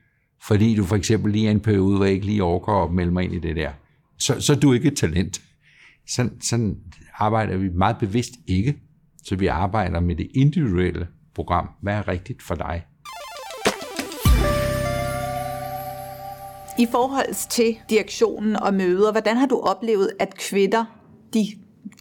fordi 0.47 0.75
du 0.75 0.85
for 0.85 0.97
eksempel 0.97 1.33
lige 1.33 1.47
er 1.47 1.51
en 1.51 1.61
periode, 1.61 1.97
hvor 1.97 2.05
jeg 2.05 2.15
ikke 2.15 2.27
lige 2.27 2.43
overgår 2.43 2.85
at 2.85 2.93
melde 2.93 3.13
mig 3.13 3.25
ind 3.25 3.35
i 3.35 3.39
det 3.39 3.57
der, 3.57 3.71
så, 4.19 4.41
så 4.41 4.53
er 4.53 4.57
du 4.57 4.73
ikke 4.73 4.89
et 4.89 4.97
talent. 4.97 5.41
Sådan, 6.09 6.41
sådan 6.41 6.77
arbejder 7.19 7.57
vi 7.57 7.69
meget 7.69 7.97
bevidst 8.01 8.33
ikke, 8.47 8.77
så 9.25 9.37
vi 9.37 9.47
arbejder 9.47 10.01
med 10.01 10.15
det 10.17 10.29
individuelle 10.35 11.07
program. 11.35 11.69
Hvad 11.83 11.95
er 11.95 12.09
rigtigt 12.09 12.43
for 12.43 12.55
dig? 12.55 12.87
I 16.79 16.87
forhold 16.91 17.49
til 17.51 17.77
direktionen 17.91 18.57
og 18.57 18.75
møder, 18.75 19.13
hvordan 19.13 19.37
har 19.37 19.47
du 19.47 19.61
oplevet, 19.61 20.11
at 20.21 20.37
kvinder 20.39 20.85
de 21.35 21.47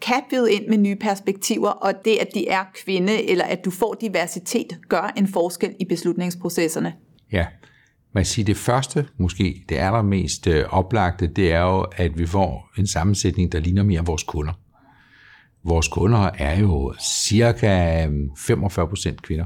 kan 0.01 0.21
byde 0.29 0.53
ind 0.53 0.67
med 0.67 0.77
nye 0.77 0.95
perspektiver, 0.95 1.69
og 1.69 1.93
det, 2.05 2.17
at 2.17 2.27
de 2.33 2.47
er 2.47 2.63
kvinde, 2.85 3.29
eller 3.29 3.45
at 3.45 3.65
du 3.65 3.71
får 3.71 3.93
diversitet, 4.01 4.79
gør 4.89 5.13
en 5.17 5.27
forskel 5.27 5.75
i 5.79 5.85
beslutningsprocesserne? 5.85 6.93
Ja, 7.31 7.45
man 8.13 8.25
siger 8.25 8.45
det 8.45 8.57
første, 8.57 9.05
måske 9.17 9.63
det 9.69 9.75
allermest 9.75 10.47
øh, 10.47 10.65
oplagte, 10.69 11.27
det 11.27 11.51
er 11.51 11.61
jo, 11.61 11.85
at 11.95 12.17
vi 12.17 12.25
får 12.25 12.71
en 12.77 12.87
sammensætning, 12.87 13.51
der 13.51 13.59
ligner 13.59 13.83
mere 13.83 14.05
vores 14.05 14.23
kunder. 14.23 14.53
Vores 15.65 15.87
kunder 15.87 16.29
er 16.37 16.59
jo 16.59 16.93
cirka 17.27 18.05
øh, 18.07 18.11
45 18.37 18.87
procent 18.87 19.21
kvinder. 19.21 19.45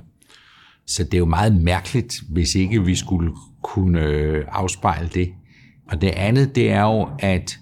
Så 0.86 1.04
det 1.04 1.14
er 1.14 1.18
jo 1.18 1.26
meget 1.26 1.56
mærkeligt, 1.62 2.22
hvis 2.30 2.56
ikke 2.56 2.84
vi 2.84 2.96
skulle 2.96 3.32
kunne 3.64 4.02
øh, 4.02 4.46
afspejle 4.48 5.10
det. 5.14 5.34
Og 5.92 6.02
det 6.02 6.08
andet, 6.08 6.56
det 6.56 6.72
er 6.72 6.82
jo, 6.82 7.10
at 7.20 7.60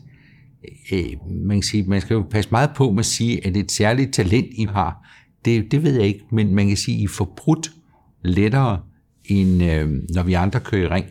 man, 1.30 1.58
kan 1.58 1.64
sige, 1.64 1.84
man 1.84 2.02
skal 2.02 2.14
jo 2.14 2.26
passe 2.32 2.52
meget 2.52 2.70
på 2.76 2.92
med 2.92 3.00
at 3.00 3.06
sige, 3.06 3.48
at 3.48 3.58
et 3.58 3.72
særligt 3.72 4.14
talent, 4.14 4.48
I 4.58 4.68
har. 4.72 5.08
Det, 5.46 5.72
det 5.72 5.84
ved 5.84 5.96
jeg 5.96 6.08
ikke, 6.08 6.26
men 6.32 6.56
man 6.56 6.68
kan 6.68 6.78
sige, 6.78 6.98
at 6.98 7.04
I 7.04 7.08
får 7.08 7.34
brudt 7.38 7.72
lettere, 8.24 8.80
end 9.28 9.64
øh, 9.64 9.90
når 10.10 10.24
vi 10.24 10.34
andre 10.34 10.60
kører 10.60 10.86
i 10.86 10.94
ring. 10.94 11.06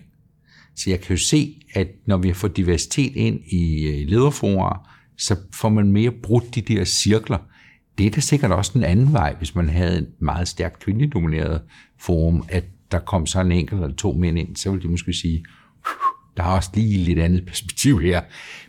Så 0.76 0.90
jeg 0.90 1.00
kan 1.00 1.16
jo 1.16 1.22
se, 1.22 1.62
at 1.74 1.88
når 2.06 2.16
vi 2.16 2.32
får 2.32 2.48
diversitet 2.48 3.16
ind 3.16 3.40
i 3.46 3.86
øh, 3.86 4.08
lederforer, 4.08 4.90
så 5.18 5.36
får 5.52 5.68
man 5.68 5.92
mere 5.92 6.10
brudt 6.10 6.54
de 6.54 6.60
der 6.60 6.84
cirkler. 6.84 7.38
Det 7.98 8.06
er 8.06 8.10
da 8.10 8.20
sikkert 8.20 8.52
også 8.52 8.70
den 8.74 8.84
anden 8.84 9.12
vej, 9.12 9.34
hvis 9.34 9.54
man 9.54 9.68
havde 9.68 9.98
et 9.98 10.08
meget 10.18 10.48
stærkt 10.48 10.78
kvindedomineret 10.78 11.60
forum, 11.98 12.44
at 12.48 12.64
der 12.92 12.98
kom 12.98 13.26
så 13.26 13.40
en 13.40 13.52
enkelt 13.52 13.82
eller 13.82 13.96
to 13.96 14.12
mænd 14.12 14.38
ind, 14.38 14.56
så 14.56 14.70
ville 14.70 14.82
de 14.82 14.88
måske 14.88 15.12
sige, 15.12 15.44
der 16.36 16.42
er 16.42 16.48
også 16.48 16.70
lige 16.74 16.98
lidt 16.98 17.18
andet 17.18 17.46
perspektiv 17.46 18.00
her. 18.00 18.22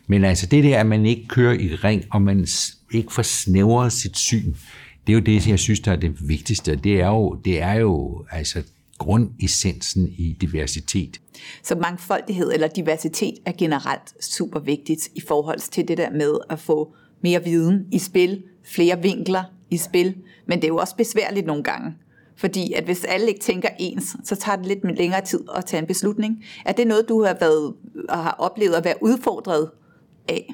Men 0.07 0.23
altså 0.23 0.45
det 0.45 0.63
der, 0.63 0.79
at 0.79 0.85
man 0.85 1.05
ikke 1.05 1.27
kører 1.27 1.53
i 1.53 1.75
ring, 1.75 2.03
og 2.11 2.21
man 2.21 2.47
ikke 2.91 3.13
får 3.13 3.21
snævret 3.21 3.91
sit 3.93 4.17
syn, 4.17 4.53
det 5.07 5.13
er 5.13 5.17
jo 5.17 5.19
det, 5.19 5.47
jeg 5.47 5.59
synes, 5.59 5.79
der 5.79 5.91
er 5.91 5.95
det 5.95 6.29
vigtigste. 6.29 6.75
Det 6.75 7.01
er 7.01 7.07
jo, 7.07 7.41
det 7.45 7.61
er 7.61 7.73
jo 7.73 8.25
altså 8.31 8.63
grundessensen 8.97 10.07
i 10.07 10.37
diversitet. 10.41 11.21
Så 11.63 11.75
mangfoldighed 11.75 12.53
eller 12.53 12.67
diversitet 12.67 13.33
er 13.45 13.51
generelt 13.57 14.23
super 14.23 14.59
vigtigt 14.59 15.09
i 15.15 15.21
forhold 15.27 15.59
til 15.59 15.87
det 15.87 15.97
der 15.97 16.11
med 16.11 16.35
at 16.49 16.59
få 16.59 16.95
mere 17.23 17.43
viden 17.43 17.85
i 17.91 17.99
spil, 17.99 18.43
flere 18.63 19.01
vinkler 19.01 19.43
i 19.69 19.77
spil, 19.77 20.15
men 20.47 20.57
det 20.57 20.63
er 20.63 20.67
jo 20.67 20.77
også 20.77 20.95
besværligt 20.95 21.45
nogle 21.45 21.63
gange. 21.63 21.93
Fordi 22.37 22.73
at 22.73 22.83
hvis 22.83 23.03
alle 23.03 23.27
ikke 23.27 23.39
tænker 23.39 23.69
ens, 23.79 24.15
så 24.23 24.35
tager 24.35 24.55
det 24.55 24.65
lidt 24.65 24.97
længere 24.97 25.25
tid 25.25 25.39
at 25.55 25.65
tage 25.65 25.81
en 25.81 25.87
beslutning. 25.87 26.43
Er 26.65 26.71
det 26.71 26.87
noget, 26.87 27.05
du 27.09 27.23
har, 27.23 27.37
været, 27.39 27.73
og 28.09 28.17
har 28.17 28.35
oplevet 28.39 28.73
at 28.73 28.85
være 28.85 28.95
udfordret 29.01 29.69
af? 30.29 30.53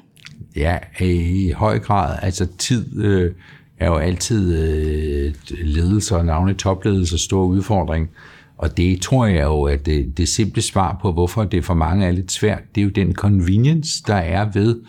Ja, 0.56 0.78
i 1.00 1.50
høj 1.50 1.78
grad. 1.78 2.18
Altså 2.22 2.46
tid 2.58 3.04
øh, 3.04 3.34
er 3.82 3.86
jo 3.86 3.96
altid 3.96 4.58
øh, 4.58 5.34
ledelse 5.50 6.16
og 6.16 6.24
navnet 6.24 6.56
topledelse 6.56 7.18
stor 7.18 7.44
udfordring. 7.44 8.10
Og 8.56 8.76
det 8.76 9.00
tror 9.00 9.26
jeg 9.26 9.44
jo, 9.44 9.62
at 9.62 9.86
det, 9.86 10.18
det 10.18 10.28
simple 10.28 10.62
svar 10.62 10.98
på, 11.02 11.12
hvorfor 11.12 11.44
det 11.44 11.64
for 11.64 11.74
mange 11.74 12.06
er 12.06 12.10
lidt 12.10 12.32
svært, 12.32 12.62
det 12.74 12.80
er 12.80 12.84
jo 12.84 12.90
den 12.90 13.14
convenience, 13.14 14.02
der 14.06 14.14
er 14.14 14.50
ved, 14.52 14.80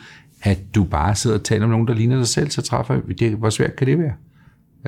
at 0.42 0.60
du 0.76 0.84
bare 0.84 1.16
sidder 1.16 1.38
og 1.38 1.44
taler 1.44 1.64
om 1.64 1.70
nogen, 1.70 1.88
der 1.88 1.94
ligner 1.94 2.18
dig 2.18 2.28
selv, 2.28 2.50
så 2.50 2.62
træffer 2.62 3.02
det. 3.20 3.32
Hvor 3.32 3.50
svært 3.50 3.76
kan 3.76 3.88
det 3.88 3.98
være? 3.98 4.14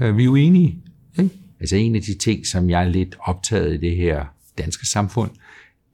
Øh, 0.02 0.18
vi 0.18 0.22
er 0.22 0.26
jo 0.26 0.36
enige. 0.36 0.84
Ikke? 1.20 1.30
Altså 1.60 1.76
en 1.76 1.96
af 1.96 2.02
de 2.02 2.18
ting, 2.18 2.48
som 2.48 2.70
jeg 2.70 2.84
er 2.84 2.90
lidt 2.90 3.16
optaget 3.20 3.74
i 3.74 3.78
det 3.78 3.96
her 3.96 4.26
danske 4.58 4.86
samfund, 4.86 5.32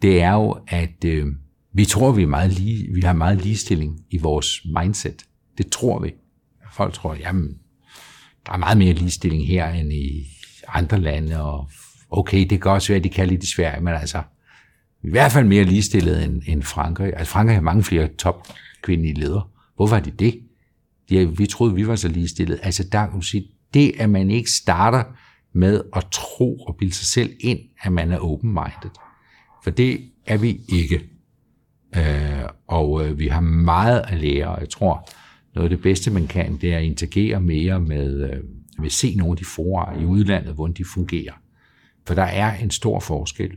det 0.01 0.21
er 0.21 0.33
jo, 0.33 0.57
at 0.67 1.05
øh, 1.05 1.27
vi 1.73 1.85
tror, 1.85 2.11
vi, 2.11 2.23
er 2.23 2.27
meget 2.27 2.51
lige, 2.51 2.93
vi 2.93 3.01
har 3.01 3.13
meget 3.13 3.41
ligestilling 3.41 3.99
i 4.09 4.17
vores 4.17 4.65
mindset. 4.79 5.23
Det 5.57 5.67
tror 5.67 5.99
vi. 5.99 6.13
Folk 6.73 6.93
tror, 6.93 7.15
jamen, 7.19 7.57
der 8.45 8.53
er 8.53 8.57
meget 8.57 8.77
mere 8.77 8.93
ligestilling 8.93 9.47
her 9.47 9.69
end 9.69 9.93
i 9.93 10.27
andre 10.67 10.99
lande, 10.99 11.41
og 11.41 11.69
okay, 12.09 12.45
det 12.49 12.61
kan 12.61 12.71
også 12.71 12.87
være, 12.87 12.97
at 12.97 13.03
de 13.03 13.09
kan 13.09 13.27
lidt 13.27 13.43
i 13.43 13.53
Sverige, 13.55 13.83
men 13.83 13.93
altså, 13.93 14.21
i 15.03 15.09
hvert 15.09 15.31
fald 15.31 15.47
mere 15.47 15.63
ligestillet 15.63 16.23
end, 16.23 16.41
end 16.47 16.63
Frankrig. 16.63 17.13
Altså 17.17 17.31
Frankrig 17.31 17.55
har 17.55 17.61
mange 17.61 17.83
flere 17.83 18.07
top 18.07 18.47
kvindelige 18.81 19.19
ledere. 19.19 19.43
Hvorfor 19.75 19.95
er 19.95 19.99
de 19.99 20.11
det? 20.11 20.39
De, 21.09 21.37
vi 21.37 21.45
troede, 21.45 21.75
vi 21.75 21.87
var 21.87 21.95
så 21.95 22.07
ligestillet. 22.07 22.59
Altså 22.63 22.83
der 22.91 23.05
kan 23.05 23.13
man 23.13 23.21
sige, 23.21 23.47
det 23.73 23.93
at 23.99 24.09
man 24.09 24.31
ikke 24.31 24.51
starter 24.51 25.03
med 25.53 25.81
at 25.95 26.05
tro 26.11 26.57
og 26.57 26.75
bilde 26.75 26.93
sig 26.93 27.05
selv 27.05 27.35
ind, 27.39 27.59
at 27.81 27.91
man 27.91 28.11
er 28.11 28.19
open-minded. 28.19 28.89
For 29.63 29.71
det 29.71 30.01
er 30.25 30.37
vi 30.37 30.59
ikke. 30.69 31.09
Øh, 31.95 32.43
og 32.67 33.07
øh, 33.07 33.19
vi 33.19 33.27
har 33.27 33.41
meget 33.41 34.03
at 34.07 34.17
lære, 34.17 34.47
og 34.47 34.59
jeg 34.61 34.69
tror, 34.69 35.09
noget 35.55 35.65
af 35.65 35.69
det 35.69 35.81
bedste, 35.81 36.11
man 36.11 36.27
kan, 36.27 36.57
det 36.57 36.73
er 36.73 36.77
at 36.77 36.83
interagere 36.83 37.41
mere 37.41 37.79
med, 37.79 38.29
øh, 38.29 38.43
med 38.77 38.85
at 38.85 38.91
se 38.91 39.15
nogle 39.15 39.31
af 39.31 39.37
de 39.37 39.45
forer 39.45 40.01
i 40.01 40.05
udlandet, 40.05 40.55
hvordan 40.55 40.73
de 40.73 40.85
fungerer. 40.85 41.33
For 42.07 42.13
der 42.13 42.23
er 42.23 42.57
en 42.57 42.71
stor 42.71 42.99
forskel. 42.99 43.51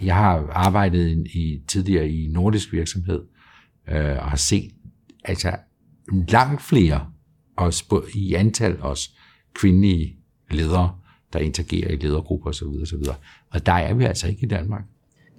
Jeg 0.00 0.16
har 0.16 0.46
arbejdet 0.52 1.26
i, 1.26 1.62
tidligere 1.68 2.08
i 2.08 2.26
nordisk 2.26 2.72
virksomhed, 2.72 3.22
øh, 3.88 4.18
og 4.18 4.30
har 4.30 4.36
set 4.36 4.70
altså 5.24 5.56
langt 6.28 6.62
flere 6.62 7.06
også 7.56 8.02
i 8.14 8.34
antal 8.34 8.82
også 8.82 9.10
kvindelige 9.54 10.16
ledere, 10.50 10.94
der 11.32 11.38
interagerer 11.38 11.90
i 11.90 11.96
ledergrupper 11.96 12.50
osv. 12.50 12.66
osv. 12.82 13.02
Og 13.50 13.66
der 13.66 13.72
er 13.72 13.94
vi 13.94 14.04
altså 14.04 14.28
ikke 14.28 14.42
i 14.42 14.48
Danmark. 14.48 14.84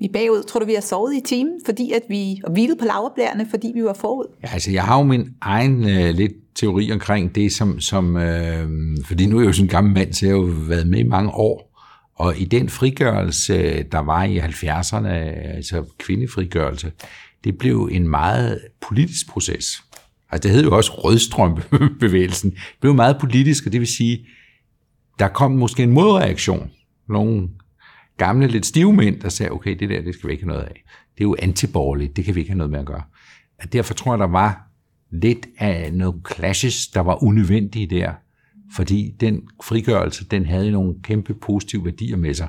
Vi 0.01 0.05
er 0.05 0.11
bagud. 0.13 0.43
Tror 0.43 0.59
du, 0.59 0.65
vi 0.65 0.73
har 0.73 0.81
sovet 0.81 1.15
i 1.15 1.21
timen, 1.25 1.53
fordi 1.65 1.91
at 1.91 2.01
vi 2.09 2.41
og 2.43 2.51
på 2.79 2.85
laverblæerne, 2.85 3.47
fordi 3.49 3.71
vi 3.75 3.83
var 3.83 3.93
forud? 3.93 4.25
Ja, 4.43 4.47
altså, 4.53 4.71
jeg 4.71 4.83
har 4.83 4.97
jo 4.97 5.03
min 5.03 5.29
egen 5.41 5.89
øh, 5.89 6.15
lidt 6.15 6.31
teori 6.55 6.91
omkring 6.91 7.35
det, 7.35 7.51
som, 7.51 7.79
som 7.79 8.17
øh, 8.17 8.67
fordi 9.05 9.25
nu 9.25 9.37
er 9.37 9.41
jeg 9.41 9.47
jo 9.47 9.53
sådan 9.53 9.65
en 9.65 9.69
gammel 9.69 9.93
mand, 9.93 10.13
så 10.13 10.25
jeg 10.25 10.35
har 10.35 10.41
jo 10.41 10.53
været 10.67 10.87
med 10.87 10.99
i 10.99 11.03
mange 11.03 11.31
år. 11.31 11.77
Og 12.15 12.37
i 12.37 12.45
den 12.45 12.69
frigørelse, 12.69 13.83
der 13.83 13.99
var 13.99 14.23
i 14.23 14.39
70'erne, 14.39 15.07
altså 15.55 15.83
kvindefrigørelse, 15.99 16.91
det 17.43 17.57
blev 17.57 17.89
en 17.91 18.07
meget 18.07 18.59
politisk 18.87 19.29
proces. 19.29 19.83
Altså 20.31 20.47
det 20.47 20.55
hed 20.55 20.63
jo 20.63 20.77
også 20.77 20.91
rødstrømbevægelsen. 20.91 22.51
Det 22.51 22.59
blev 22.79 22.93
meget 22.93 23.17
politisk, 23.19 23.65
og 23.65 23.71
det 23.71 23.79
vil 23.79 23.87
sige, 23.87 24.25
der 25.19 25.27
kom 25.27 25.51
måske 25.51 25.83
en 25.83 25.91
modreaktion. 25.91 26.71
Nogle 27.09 27.47
gamle, 28.25 28.47
lidt 28.47 28.65
stive 28.65 28.93
mænd, 28.93 29.19
der 29.19 29.29
sagde, 29.29 29.51
okay, 29.51 29.75
det 29.79 29.89
der, 29.89 30.01
det 30.01 30.13
skal 30.13 30.27
vi 30.27 30.31
ikke 30.33 30.43
have 30.43 30.53
noget 30.53 30.63
af. 30.63 30.83
Det 31.17 31.23
er 31.23 31.27
jo 31.27 31.35
antiborgerligt, 31.39 32.15
det 32.15 32.25
kan 32.25 32.35
vi 32.35 32.39
ikke 32.39 32.51
have 32.51 32.57
noget 32.57 32.71
med 32.71 32.79
at 32.79 32.85
gøre. 32.85 33.03
Og 33.63 33.73
derfor 33.73 33.93
tror 33.93 34.13
jeg, 34.13 34.19
der 34.19 34.27
var 34.27 34.67
lidt 35.11 35.47
af 35.57 35.93
nogle 35.93 36.21
clashes, 36.33 36.87
der 36.87 36.99
var 36.99 37.23
unødvendige 37.23 37.87
der, 37.87 38.11
fordi 38.75 39.15
den 39.19 39.41
frigørelse, 39.63 40.25
den 40.25 40.45
havde 40.45 40.71
nogle 40.71 40.95
kæmpe 41.03 41.33
positive 41.33 41.85
værdier 41.85 42.17
med 42.17 42.33
sig. 42.33 42.47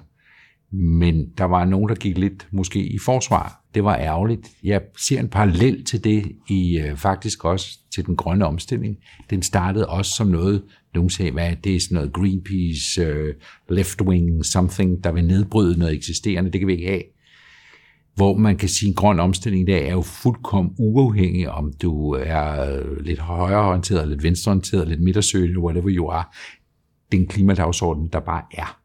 Men 0.73 1.27
der 1.39 1.45
var 1.45 1.65
nogen, 1.65 1.89
der 1.89 1.95
gik 1.95 2.19
lidt 2.19 2.49
måske 2.51 2.87
i 2.87 2.99
forsvar. 2.99 3.65
Det 3.75 3.85
var 3.85 3.97
ærgerligt. 3.97 4.51
Jeg 4.63 4.81
ser 4.99 5.21
en 5.21 5.29
parallel 5.29 5.85
til 5.85 6.05
det 6.05 6.33
i 6.49 6.79
øh, 6.79 6.97
faktisk 6.97 7.45
også 7.45 7.79
til 7.95 8.07
den 8.07 8.17
grønne 8.17 8.47
omstilling. 8.47 8.97
Den 9.31 9.43
startede 9.43 9.89
også 9.89 10.11
som 10.17 10.27
noget, 10.27 10.63
nogen 10.95 11.11
sagde, 11.11 11.33
hvad 11.33 11.57
det 11.65 11.77
er 11.77 11.81
sådan 11.81 11.95
noget 11.95 12.13
Greenpeace, 12.13 13.03
uh, 13.03 13.29
left-wing, 13.79 14.43
something, 14.43 15.05
der 15.05 15.13
vil 15.13 15.25
nedbryde 15.25 15.79
noget 15.79 15.95
eksisterende. 15.95 16.53
Det 16.53 16.61
kan 16.61 16.67
vi 16.67 16.73
ikke 16.73 16.89
have. 16.89 17.03
Hvor 18.15 18.37
man 18.37 18.57
kan 18.57 18.69
sige, 18.69 18.89
at 18.89 18.91
en 18.91 18.95
grøn 18.95 19.21
omstilling 19.21 19.67
der 19.67 19.77
er 19.77 19.93
jo 19.93 20.03
fuldkommen 20.03 20.75
uafhængig, 20.79 21.51
om 21.51 21.73
du 21.83 22.11
er 22.11 22.81
lidt 23.03 23.19
højreorienteret, 23.19 24.09
lidt 24.09 24.23
venstreorienteret, 24.23 24.89
lidt 24.89 25.01
midtersøgende, 25.01 25.61
whatever 25.61 25.89
you 25.89 26.11
are. 26.11 26.25
Det 27.13 27.19
er 27.19 27.23
en 27.23 27.29
klimadagsorden, 27.29 28.09
der 28.13 28.21
bare 28.21 28.43
er. 28.53 28.79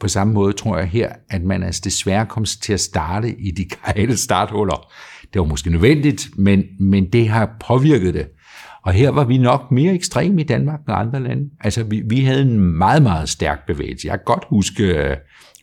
På 0.00 0.08
samme 0.08 0.32
måde 0.32 0.52
tror 0.52 0.78
jeg 0.78 0.88
her, 0.88 1.12
at 1.30 1.42
man 1.42 1.62
altså 1.62 1.80
desværre 1.84 2.26
kom 2.26 2.44
til 2.44 2.72
at 2.72 2.80
starte 2.80 3.40
i 3.40 3.50
de 3.50 3.64
gale 3.86 4.16
starthuller. 4.16 4.92
Det 5.32 5.40
var 5.40 5.46
måske 5.46 5.70
nødvendigt, 5.70 6.30
men, 6.36 6.64
men 6.80 7.12
det 7.12 7.28
har 7.28 7.56
påvirket 7.66 8.14
det. 8.14 8.26
Og 8.88 8.94
her 8.94 9.10
var 9.10 9.24
vi 9.24 9.38
nok 9.38 9.70
mere 9.70 9.94
ekstreme 9.94 10.40
i 10.40 10.44
Danmark 10.44 10.80
end 10.80 10.96
andre 10.96 11.22
lande. 11.22 11.50
Altså, 11.60 11.84
vi, 11.84 12.02
vi 12.06 12.20
havde 12.20 12.42
en 12.42 12.60
meget, 12.60 13.02
meget 13.02 13.28
stærk 13.28 13.66
bevægelse. 13.66 14.08
Jeg 14.08 14.18
kan 14.18 14.24
godt 14.24 14.44
huske 14.48 14.84
øh, 14.84 15.16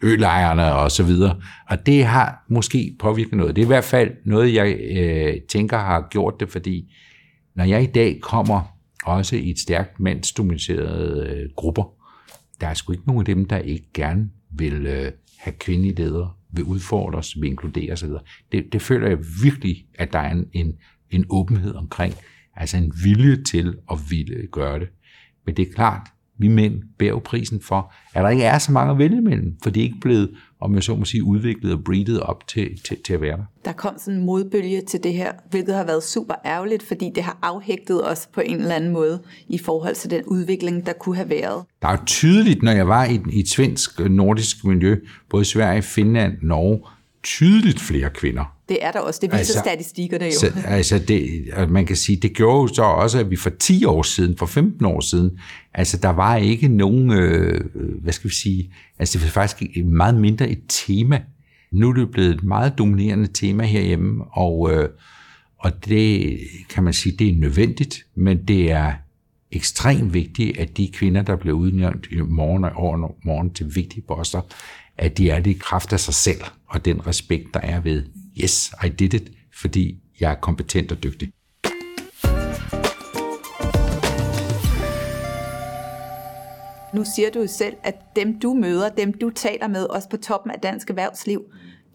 ølejerne 0.03 0.73
og 0.73 0.91
så 0.91 1.03
videre. 1.03 1.41
Og 1.69 1.85
det 1.85 2.05
har 2.05 2.45
måske 2.49 2.95
påvirket 2.99 3.33
noget. 3.33 3.55
Det 3.55 3.61
er 3.61 3.65
i 3.65 3.67
hvert 3.67 3.83
fald 3.83 4.11
noget, 4.25 4.53
jeg 4.53 4.77
øh, 4.97 5.41
tænker 5.49 5.77
har 5.77 6.07
gjort 6.11 6.33
det, 6.39 6.49
fordi 6.49 6.93
når 7.55 7.63
jeg 7.63 7.83
i 7.83 7.85
dag 7.85 8.19
kommer 8.21 8.77
også 9.05 9.35
i 9.35 9.49
et 9.49 9.59
stærkt 9.59 9.99
mandsdominerede 9.99 11.29
øh, 11.29 11.49
grupper, 11.55 11.93
der 12.61 12.67
er 12.67 12.73
sgu 12.73 12.91
ikke 12.91 13.07
nogen 13.07 13.21
af 13.21 13.25
dem, 13.25 13.45
der 13.45 13.57
ikke 13.57 13.89
gerne 13.93 14.29
vil 14.51 14.85
øh, 14.85 15.11
have 15.39 15.53
kvindelige 15.59 15.95
ledere, 15.95 16.31
vil 16.53 16.63
udfordre 16.63 17.19
os, 17.19 17.35
vil 17.41 17.49
inkludere 17.49 17.93
osv. 17.93 18.09
Det, 18.51 18.65
det 18.73 18.81
føler 18.81 19.07
jeg 19.07 19.17
virkelig, 19.43 19.85
at 19.95 20.13
der 20.13 20.19
er 20.19 20.31
en, 20.31 20.45
en, 20.53 20.73
en 21.11 21.25
åbenhed 21.29 21.75
omkring, 21.75 22.13
altså 22.55 22.77
en 22.77 22.93
vilje 23.03 23.43
til 23.43 23.77
at 23.91 23.97
ville 24.09 24.47
gøre 24.51 24.79
det. 24.79 24.87
Men 25.45 25.57
det 25.57 25.67
er 25.67 25.73
klart, 25.73 26.07
vi 26.37 26.47
mænd 26.47 26.81
bærer 26.99 27.19
prisen 27.19 27.61
for, 27.61 27.93
at 28.13 28.23
der 28.23 28.29
ikke 28.29 28.43
er 28.43 28.57
så 28.57 28.71
mange 28.71 28.91
at 28.91 28.97
vælge 28.97 29.17
imellem, 29.17 29.57
for 29.63 29.69
det 29.69 29.79
er 29.79 29.83
ikke 29.83 29.99
blevet, 30.01 30.29
om 30.59 30.75
jeg 30.75 30.83
så 30.83 30.95
må 30.95 31.05
sige, 31.05 31.23
udviklet 31.23 31.73
og 31.73 31.83
breedet 31.83 32.19
op 32.19 32.47
til, 32.47 32.79
til, 32.85 32.97
til 33.05 33.13
at 33.13 33.21
være 33.21 33.37
der. 33.37 33.43
Der 33.65 33.71
kom 33.71 33.95
sådan 33.97 34.19
en 34.19 34.25
modbølge 34.25 34.81
til 34.81 35.03
det 35.03 35.13
her, 35.13 35.31
hvilket 35.49 35.75
har 35.75 35.83
været 35.83 36.03
super 36.03 36.33
ærgerligt, 36.45 36.83
fordi 36.83 37.11
det 37.15 37.23
har 37.23 37.39
afhægtet 37.41 38.11
os 38.11 38.29
på 38.33 38.41
en 38.41 38.55
eller 38.55 38.75
anden 38.75 38.93
måde 38.93 39.21
i 39.47 39.57
forhold 39.57 39.95
til 39.95 40.09
den 40.09 40.23
udvikling, 40.23 40.85
der 40.85 40.93
kunne 40.93 41.15
have 41.15 41.29
været. 41.29 41.65
Der 41.81 41.87
er 41.87 42.05
tydeligt, 42.05 42.63
når 42.63 42.71
jeg 42.71 42.87
var 42.87 43.05
i, 43.05 43.19
i 43.31 43.39
et 43.39 43.49
svensk 43.49 43.99
nordisk 43.99 44.65
miljø, 44.65 44.97
både 45.29 45.45
Sverige, 45.45 45.81
Finland, 45.81 46.33
Norge, 46.41 46.79
tydeligt 47.23 47.79
flere 47.79 48.09
kvinder. 48.09 48.54
Det 48.69 48.77
er 48.81 48.91
der 48.91 48.99
også, 48.99 49.19
det 49.21 49.31
viser 49.31 49.37
altså, 49.37 49.59
statistikkerne 49.59 50.25
jo. 50.25 50.31
Så, 50.39 50.51
altså 50.65 50.99
det, 50.99 51.45
man 51.69 51.85
kan 51.85 51.95
sige, 51.95 52.15
det 52.15 52.33
gjorde 52.33 52.61
jo 52.61 52.67
så 52.67 52.83
også, 52.83 53.19
at 53.19 53.29
vi 53.29 53.35
for 53.35 53.49
10 53.49 53.85
år 53.85 54.01
siden, 54.01 54.37
for 54.37 54.45
15 54.45 54.85
år 54.85 54.99
siden, 54.99 55.39
altså 55.73 55.97
der 55.97 56.09
var 56.09 56.37
ikke 56.37 56.67
nogen, 56.67 57.11
øh, 57.11 57.61
hvad 58.01 58.13
skal 58.13 58.29
vi 58.29 58.35
sige, 58.35 58.73
altså 58.99 59.17
det 59.17 59.25
var 59.25 59.31
faktisk 59.31 59.77
meget 59.85 60.15
mindre 60.15 60.49
et 60.49 60.61
tema. 60.67 61.21
Nu 61.71 61.89
er 61.89 61.93
det 61.93 62.11
blevet 62.11 62.35
et 62.35 62.43
meget 62.43 62.77
dominerende 62.77 63.27
tema 63.27 63.63
herhjemme, 63.63 64.23
og, 64.31 64.73
øh, 64.73 64.89
og 65.57 65.85
det 65.85 66.39
kan 66.69 66.83
man 66.83 66.93
sige, 66.93 67.15
det 67.17 67.29
er 67.29 67.35
nødvendigt, 67.35 68.05
men 68.15 68.45
det 68.47 68.71
er 68.71 68.93
ekstremt 69.51 70.13
vigtigt, 70.13 70.57
at 70.57 70.77
de 70.77 70.87
kvinder, 70.93 71.21
der 71.21 71.35
bliver 71.35 71.57
udnævnt 71.57 72.07
i 72.11 72.15
morgen 72.15 72.63
og 72.63 72.71
over 72.75 73.15
morgen 73.23 73.49
til 73.53 73.75
vigtige 73.75 74.01
poster, 74.01 74.41
at 74.97 75.17
de 75.17 75.29
er 75.29 75.39
det 75.39 75.51
i 75.51 75.57
kraft 75.59 75.93
af 75.93 75.99
sig 75.99 76.13
selv, 76.13 76.41
og 76.67 76.85
den 76.85 77.07
respekt, 77.07 77.53
der 77.53 77.59
er 77.59 77.79
ved, 77.79 78.03
yes, 78.43 78.73
I 78.85 78.89
did 78.89 79.13
it, 79.13 79.31
fordi 79.53 79.99
jeg 80.19 80.31
er 80.31 80.35
kompetent 80.35 80.91
og 80.91 81.03
dygtig. 81.03 81.31
Nu 86.93 87.03
siger 87.15 87.29
du 87.33 87.39
jo 87.39 87.47
selv, 87.47 87.75
at 87.83 88.15
dem 88.15 88.39
du 88.39 88.53
møder, 88.53 88.89
dem 88.89 89.13
du 89.13 89.29
taler 89.29 89.67
med, 89.67 89.83
også 89.83 90.09
på 90.09 90.17
toppen 90.17 90.51
af 90.51 90.59
dansk 90.59 90.89
erhvervsliv, 90.89 91.43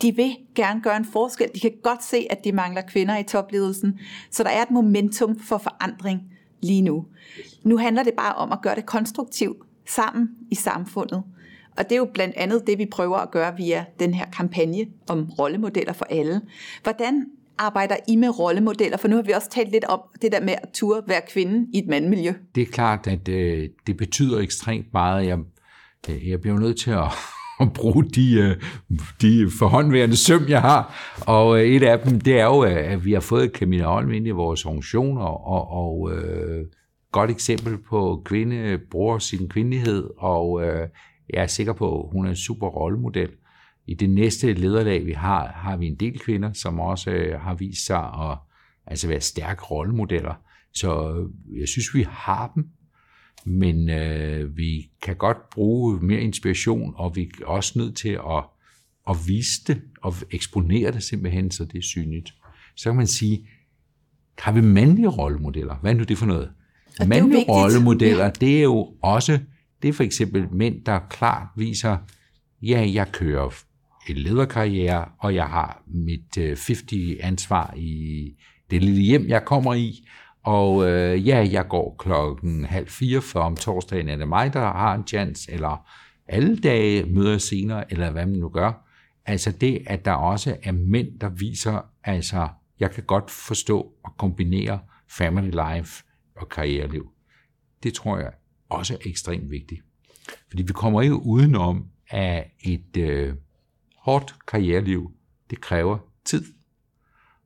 de 0.03 0.17
vil 0.17 0.37
gerne 0.55 0.83
gøre 0.83 0.97
en 0.97 1.05
forskel. 1.05 1.51
De 1.55 1.61
kan 1.61 1.73
godt 1.83 2.05
se, 2.05 2.27
at 2.31 2.45
de 2.45 2.53
mangler 2.53 2.83
kvinder 2.83 3.19
i 3.19 3.23
topledelsen. 3.23 3.99
Så 4.31 4.43
der 4.43 4.51
er 4.51 4.63
et 4.63 4.71
momentum 4.71 5.39
for 5.39 5.59
forandring 5.59 6.21
lige 6.63 6.83
nu. 6.83 7.07
Nu 7.63 7.77
handler 7.77 8.03
det 8.03 8.15
bare 8.15 8.35
om 8.35 8.53
at 8.53 8.59
gøre 8.63 8.75
det 8.75 8.87
konstruktivt 8.87 9.59
sammen 9.89 10.29
i 10.51 10.55
samfundet. 10.55 11.23
Og 11.81 11.87
det 11.89 11.93
er 11.93 11.99
jo 11.99 12.09
blandt 12.15 12.37
andet 12.37 12.67
det, 12.67 12.79
vi 12.79 12.87
prøver 12.87 13.17
at 13.17 13.31
gøre 13.31 13.57
via 13.57 13.85
den 14.01 14.15
her 14.15 14.27
kampagne 14.37 14.87
om 15.09 15.31
rollemodeller 15.39 15.93
for 15.93 16.05
alle. 16.11 16.41
Hvordan 16.83 17.27
arbejder 17.59 17.97
I 18.09 18.17
med 18.17 18.39
rollemodeller? 18.39 18.97
For 18.97 19.09
nu 19.09 19.17
har 19.17 19.23
vi 19.23 19.33
også 19.33 19.51
talt 19.51 19.71
lidt 19.71 19.85
om 19.85 20.01
det 20.23 20.33
der 20.33 20.41
med 20.41 20.55
at 20.63 20.69
turde 20.75 21.03
være 21.09 21.21
kvinde 21.33 21.67
i 21.75 21.79
et 21.79 21.87
mandmiljø. 21.89 22.33
Det 22.55 22.63
er 22.63 22.67
klart, 22.67 23.07
at 23.07 23.29
øh, 23.29 23.69
det 23.87 23.97
betyder 23.97 24.39
ekstremt 24.39 24.87
meget. 24.93 25.27
Jeg, 25.27 25.39
øh, 26.11 26.29
jeg 26.29 26.41
bliver 26.41 26.59
nødt 26.59 26.81
til 26.81 26.91
at, 26.91 27.05
at 27.63 27.73
bruge 27.73 28.05
de, 28.05 28.35
øh, 28.35 28.57
de 29.21 29.51
forhåndværende 29.59 30.17
søm, 30.17 30.45
jeg 30.49 30.61
har. 30.61 30.95
Og 31.27 31.61
øh, 31.61 31.67
et 31.67 31.83
af 31.83 31.99
dem, 31.99 32.21
det 32.21 32.41
er 32.41 32.45
jo, 32.45 32.61
at 32.61 33.05
vi 33.05 33.13
har 33.13 33.21
fået 33.21 33.53
Camilla 33.55 33.85
Holm 33.85 34.13
ind 34.13 34.27
i 34.27 34.31
vores 34.31 34.63
funktioner 34.63 35.23
og, 35.23 35.47
og, 35.47 35.71
og 35.71 36.13
øh, 36.13 36.65
godt 37.13 37.31
eksempel 37.31 37.79
på 37.79 38.23
kvinde 38.25 38.79
bruger 38.91 39.19
sin 39.19 39.49
kvindelighed, 39.49 40.11
og 40.19 40.63
øh, 40.65 40.89
jeg 41.35 41.43
er 41.43 41.47
sikker 41.47 41.73
på, 41.73 42.03
at 42.03 42.09
hun 42.13 42.27
er 42.27 42.31
en 42.31 42.37
super 42.37 42.67
rollemodel. 42.67 43.31
I 43.87 43.95
det 43.95 44.11
næste 44.11 44.53
lederlag, 44.53 45.07
vi 45.07 45.13
har, 45.13 45.47
har 45.47 45.77
vi 45.77 45.87
en 45.87 45.95
del 45.95 46.19
kvinder, 46.19 46.53
som 46.53 46.81
også 46.81 47.11
øh, 47.11 47.41
har 47.41 47.55
vist 47.55 47.87
sig 47.87 47.99
at 47.99 48.39
altså 48.87 49.09
være 49.09 49.21
stærke 49.21 49.63
rollemodeller. 49.63 50.35
Så 50.75 51.15
jeg 51.59 51.69
synes, 51.69 51.95
vi 51.95 52.07
har 52.11 52.53
dem, 52.55 52.69
men 53.45 53.91
øh, 53.91 54.57
vi 54.57 54.91
kan 55.03 55.17
godt 55.17 55.51
bruge 55.51 56.01
mere 56.01 56.21
inspiration, 56.21 56.95
og 56.97 57.17
vi 57.17 57.31
er 57.43 57.47
også 57.47 57.79
nødt 57.79 57.97
til 57.97 58.09
at, 58.09 58.45
at 59.11 59.17
vise 59.27 59.61
det 59.67 59.83
og 60.03 60.15
eksponere 60.31 60.93
det 60.93 61.03
simpelthen, 61.03 61.51
så 61.51 61.65
det 61.65 61.79
er 61.79 61.83
synligt. 61.83 62.35
Så 62.77 62.91
kan 62.91 62.97
man 62.97 63.07
sige, 63.07 63.49
har 64.39 64.53
vi 64.53 64.61
mandlige 64.61 65.09
rollemodeller? 65.09 65.75
Hvad 65.75 65.91
er 65.91 65.97
nu 65.97 66.05
det 66.05 66.19
for 66.19 66.27
noget? 66.27 66.51
Og 67.01 67.09
mandlige 67.09 67.41
det 67.41 67.49
er 67.49 67.53
rollemodeller, 67.53 68.25
ja. 68.25 68.31
det 68.31 68.59
er 68.59 68.63
jo 68.63 68.95
også, 69.03 69.39
det 69.83 69.89
er 69.89 69.93
for 69.93 70.03
eksempel 70.03 70.49
mænd, 70.53 70.85
der 70.85 70.99
klart 71.11 71.49
viser, 71.57 71.97
ja, 72.63 72.91
jeg 72.93 73.13
kører 73.13 73.65
en 74.09 74.17
lederkarriere, 74.17 75.09
og 75.19 75.35
jeg 75.35 75.47
har 75.47 75.83
mit 75.87 76.39
øh, 76.39 76.53
50-ansvar 76.53 77.75
i 77.77 78.25
det 78.71 78.85
lille 78.85 79.03
hjem, 79.03 79.29
jeg 79.29 79.45
kommer 79.45 79.75
i, 79.75 80.09
og 80.43 80.91
øh, 80.91 81.29
ja, 81.29 81.49
jeg 81.51 81.69
går 81.69 81.97
klokken 81.99 82.65
halv 82.65 82.89
fire, 82.89 83.21
for 83.21 83.41
om 83.41 83.57
torsdagen 83.57 84.09
er 84.09 84.17
det 84.17 84.29
mig, 84.29 84.53
der 84.53 84.61
har 84.61 84.95
en 84.95 85.07
chance, 85.07 85.53
eller 85.53 85.89
alle 86.29 86.57
dage 86.57 87.05
møder 87.05 87.31
jeg 87.31 87.41
senere, 87.41 87.93
eller 87.93 88.11
hvad 88.11 88.27
man 88.27 88.39
nu 88.39 88.49
gør. 88.49 88.87
Altså 89.27 89.53
det, 89.53 89.83
at 89.87 90.05
der 90.05 90.13
også 90.13 90.57
er 90.63 90.73
mænd, 90.73 91.19
der 91.21 91.29
viser, 91.29 91.81
altså 92.05 92.49
jeg 92.81 92.91
kan 92.91 93.05
godt 93.05 93.31
forstå 93.31 93.93
og 94.05 94.17
kombinere 94.19 94.79
family 95.11 95.51
life 95.51 96.05
og 96.37 96.49
karriereliv. 96.49 97.11
Det 97.83 97.95
tror 97.95 98.19
jeg 98.19 98.33
også 98.71 98.95
er 98.95 98.99
ekstremt 99.05 99.51
vigtigt. 99.51 99.83
Fordi 100.49 100.63
vi 100.63 100.73
kommer 100.73 101.03
ikke 101.03 101.17
udenom, 101.17 101.87
at 102.09 102.47
et 102.61 102.97
øh, 102.97 103.35
hårdt 103.97 104.35
karriereliv, 104.47 105.13
det 105.51 105.61
kræver 105.61 105.99
tid. 106.25 106.45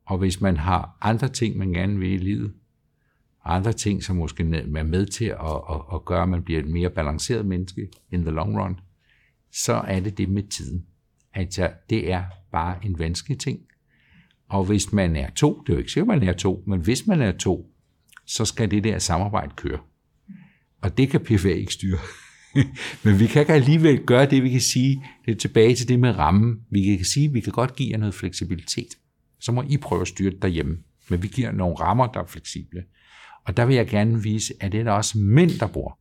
Og 0.04 0.18
hvis 0.18 0.40
man 0.40 0.56
har 0.56 0.98
andre 1.00 1.28
ting, 1.28 1.56
man 1.56 1.72
gerne 1.72 1.98
vil 1.98 2.12
i 2.12 2.16
livet, 2.16 2.52
andre 3.44 3.72
ting, 3.72 4.02
som 4.02 4.16
måske 4.16 4.42
er 4.42 4.82
med 4.82 5.06
til 5.06 5.24
at, 5.24 5.60
at, 5.70 5.80
at 5.94 6.04
gøre, 6.04 6.22
at 6.22 6.28
man 6.28 6.42
bliver 6.42 6.60
et 6.60 6.68
mere 6.68 6.90
balanceret 6.90 7.46
menneske 7.46 7.88
in 8.10 8.22
the 8.22 8.30
long 8.30 8.58
run, 8.58 8.80
så 9.52 9.72
er 9.72 10.00
det 10.00 10.18
det 10.18 10.28
med 10.28 10.42
tiden. 10.42 10.86
Altså, 11.34 11.70
det 11.90 12.12
er 12.12 12.24
bare 12.52 12.86
en 12.86 12.98
vanskelig 12.98 13.38
ting. 13.38 13.60
Og 14.48 14.64
hvis 14.64 14.92
man 14.92 15.16
er 15.16 15.30
to, 15.30 15.62
det 15.66 15.68
er 15.68 15.74
jo 15.74 15.78
ikke 15.78 15.92
sikkert, 15.92 16.18
man 16.18 16.28
er 16.28 16.32
to, 16.32 16.64
men 16.66 16.80
hvis 16.80 17.06
man 17.06 17.20
er 17.22 17.32
to, 17.32 17.70
så 18.26 18.44
skal 18.44 18.70
det 18.70 18.84
der 18.84 18.98
samarbejde 18.98 19.52
køre. 19.56 19.78
Og 20.84 20.98
det 20.98 21.10
kan 21.10 21.20
PFA 21.20 21.48
ikke 21.48 21.72
styre. 21.72 21.98
men 23.04 23.18
vi 23.18 23.26
kan 23.26 23.46
alligevel 23.48 24.04
gøre 24.06 24.26
det, 24.26 24.42
vi 24.42 24.50
kan 24.50 24.60
sige, 24.60 25.04
det 25.26 25.32
er 25.32 25.38
tilbage 25.38 25.74
til 25.74 25.88
det 25.88 25.98
med 25.98 26.18
rammen. 26.18 26.56
Vi 26.70 26.96
kan 26.96 27.04
sige, 27.04 27.26
at 27.26 27.34
vi 27.34 27.40
kan 27.40 27.52
godt 27.52 27.76
give 27.76 27.90
jer 27.90 27.98
noget 27.98 28.14
fleksibilitet. 28.14 28.88
Så 29.40 29.52
må 29.52 29.62
I 29.62 29.76
prøve 29.76 30.00
at 30.00 30.08
styre 30.08 30.30
det 30.30 30.42
derhjemme. 30.42 30.76
Men 31.10 31.22
vi 31.22 31.28
giver 31.28 31.52
nogle 31.52 31.74
rammer, 31.74 32.06
der 32.06 32.20
er 32.20 32.26
fleksible. 32.26 32.84
Og 33.46 33.56
der 33.56 33.64
vil 33.64 33.76
jeg 33.76 33.86
gerne 33.86 34.22
vise, 34.22 34.54
at 34.60 34.72
det 34.72 34.80
er 34.80 34.84
der 34.84 34.92
også 34.92 35.18
mænd, 35.18 35.50
der 35.50 35.66
bor. 35.66 35.98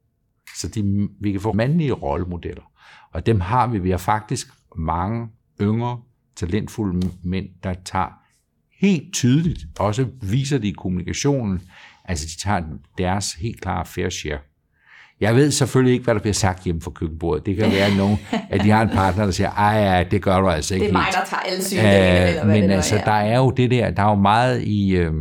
Så 0.59 0.67
de, 0.67 1.09
vi 1.21 1.31
kan 1.31 1.41
få 1.41 1.53
mandlige 1.53 1.91
rollemodeller. 1.91 2.71
Og 3.13 3.25
dem 3.25 3.39
har 3.39 3.67
vi. 3.67 3.79
Vi 3.79 3.89
har 3.89 3.97
faktisk 3.97 4.47
mange 4.77 5.27
yngre, 5.61 6.01
talentfulde 6.35 7.11
mænd, 7.23 7.47
der 7.63 7.73
tager 7.85 8.09
helt 8.81 9.13
tydeligt, 9.13 9.65
også 9.79 10.07
viser 10.21 10.57
det 10.57 10.67
i 10.67 10.71
kommunikationen, 10.71 11.61
altså 12.05 12.25
de 12.25 12.41
tager 12.41 12.63
deres 12.97 13.33
helt 13.33 13.61
klare 13.61 13.85
fair 13.85 14.09
share. 14.09 14.39
Jeg 15.21 15.35
ved 15.35 15.51
selvfølgelig 15.51 15.93
ikke, 15.93 16.03
hvad 16.03 16.15
der 16.15 16.21
bliver 16.21 16.33
sagt 16.33 16.63
hjemme 16.63 16.81
for 16.81 16.91
køkkenbordet. 16.91 17.45
Det 17.45 17.55
kan 17.55 17.71
være 17.71 17.95
nogen, 17.97 18.17
at 18.49 18.63
de 18.63 18.69
har 18.69 18.81
en 18.81 18.89
partner, 18.89 19.25
der 19.25 19.31
siger, 19.31 19.51
ej 19.51 19.97
ja, 19.97 20.03
det 20.03 20.21
gør 20.21 20.39
du 20.39 20.49
altså 20.49 20.73
ikke 20.73 20.83
Det 20.83 20.89
er 20.89 20.97
mig, 20.97 21.05
der 21.11 21.25
tager 21.25 21.41
alle 21.41 22.29
eller 22.29 22.45
hvad 22.45 22.55
Men 22.55 22.69
det 22.69 22.75
altså, 22.75 22.95
er. 22.95 23.03
der 23.03 23.11
er 23.11 23.37
jo 23.37 23.51
det 23.51 23.71
der, 23.71 23.91
der 23.91 24.03
er 24.03 24.09
jo 24.09 24.15
meget 24.15 24.61
i, 24.61 24.95
øh, 24.95 25.13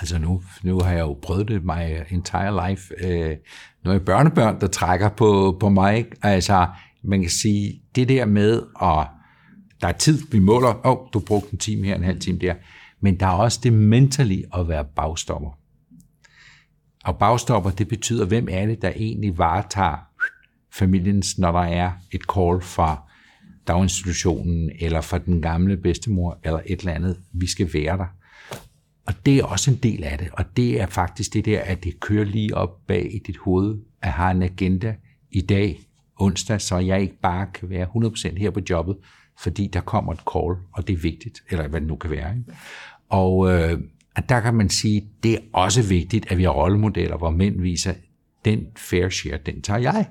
altså 0.00 0.18
nu, 0.18 0.42
nu 0.62 0.80
har 0.80 0.92
jeg 0.92 1.00
jo 1.00 1.18
prøvet 1.22 1.48
det 1.48 1.64
my 1.64 2.00
entire 2.10 2.68
life, 2.68 2.94
øh, 3.04 3.36
nu 3.84 3.90
er 3.90 3.98
børnebørn, 3.98 4.60
der 4.60 4.66
trækker 4.66 5.08
på, 5.08 5.56
på 5.60 5.68
mig, 5.68 5.96
ikke? 5.96 6.10
altså 6.22 6.66
man 7.04 7.20
kan 7.20 7.30
sige, 7.30 7.82
det 7.94 8.08
der 8.08 8.24
med, 8.24 8.62
at 8.82 9.06
der 9.80 9.88
er 9.88 9.92
tid, 9.92 10.22
vi 10.32 10.38
måler, 10.38 10.86
åh, 10.86 10.92
oh, 10.92 10.98
du 11.12 11.18
brugte 11.20 11.52
en 11.52 11.58
time 11.58 11.86
her, 11.86 11.94
en 11.94 12.04
halv 12.04 12.20
time 12.20 12.38
der, 12.38 12.54
men 13.00 13.20
der 13.20 13.26
er 13.26 13.30
også 13.30 13.60
det 13.62 13.72
mentally 13.72 14.42
at 14.58 14.68
være 14.68 14.84
bagstopper. 14.96 15.50
Og 17.06 17.18
bagstopper, 17.18 17.70
det 17.70 17.88
betyder, 17.88 18.26
hvem 18.26 18.48
er 18.50 18.66
det, 18.66 18.82
der 18.82 18.92
egentlig 18.96 19.38
varetager 19.38 19.96
familiens, 20.72 21.38
når 21.38 21.52
der 21.52 21.60
er 21.60 21.92
et 22.12 22.22
call 22.34 22.62
fra 22.62 23.02
daginstitutionen, 23.66 24.70
eller 24.80 25.00
fra 25.00 25.18
den 25.18 25.42
gamle 25.42 25.76
bedstemor, 25.76 26.38
eller 26.44 26.60
et 26.66 26.80
eller 26.80 26.92
andet. 26.92 27.20
Vi 27.32 27.46
skal 27.46 27.70
være 27.74 27.98
der. 27.98 28.06
Og 29.06 29.14
det 29.26 29.38
er 29.38 29.44
også 29.44 29.70
en 29.70 29.76
del 29.76 30.04
af 30.04 30.18
det, 30.18 30.28
og 30.32 30.56
det 30.56 30.80
er 30.80 30.86
faktisk 30.86 31.32
det 31.34 31.44
der, 31.44 31.60
at 31.60 31.84
det 31.84 32.00
kører 32.00 32.24
lige 32.24 32.54
op 32.54 32.86
bag 32.86 33.14
i 33.14 33.18
dit 33.18 33.36
hoved, 33.36 33.78
at 34.02 34.12
have 34.12 34.30
en 34.30 34.42
agenda 34.42 34.94
i 35.30 35.40
dag, 35.40 35.80
onsdag, 36.16 36.60
så 36.60 36.78
jeg 36.78 37.00
ikke 37.00 37.20
bare 37.20 37.46
kan 37.54 37.70
være 37.70 37.86
100% 37.86 38.38
her 38.38 38.50
på 38.50 38.60
jobbet, 38.70 38.96
fordi 39.38 39.66
der 39.66 39.80
kommer 39.80 40.12
et 40.12 40.20
call, 40.32 40.54
og 40.72 40.86
det 40.86 40.92
er 40.92 40.96
vigtigt, 40.96 41.42
eller 41.50 41.68
hvad 41.68 41.80
det 41.80 41.88
nu 41.88 41.96
kan 41.96 42.10
være. 42.10 42.36
Ikke? 42.36 42.52
Og 43.08 43.52
øh, 43.52 43.80
der 44.28 44.40
kan 44.40 44.54
man 44.54 44.68
sige, 44.68 45.08
det 45.22 45.34
er 45.34 45.38
også 45.52 45.82
vigtigt, 45.82 46.26
at 46.30 46.38
vi 46.38 46.42
har 46.42 46.50
rollemodeller, 46.50 47.16
hvor 47.16 47.30
mænd 47.30 47.60
viser, 47.60 47.92
den 48.44 48.66
fair 48.76 49.08
share, 49.08 49.38
den 49.46 49.62
tager 49.62 49.80
jeg. 49.80 50.06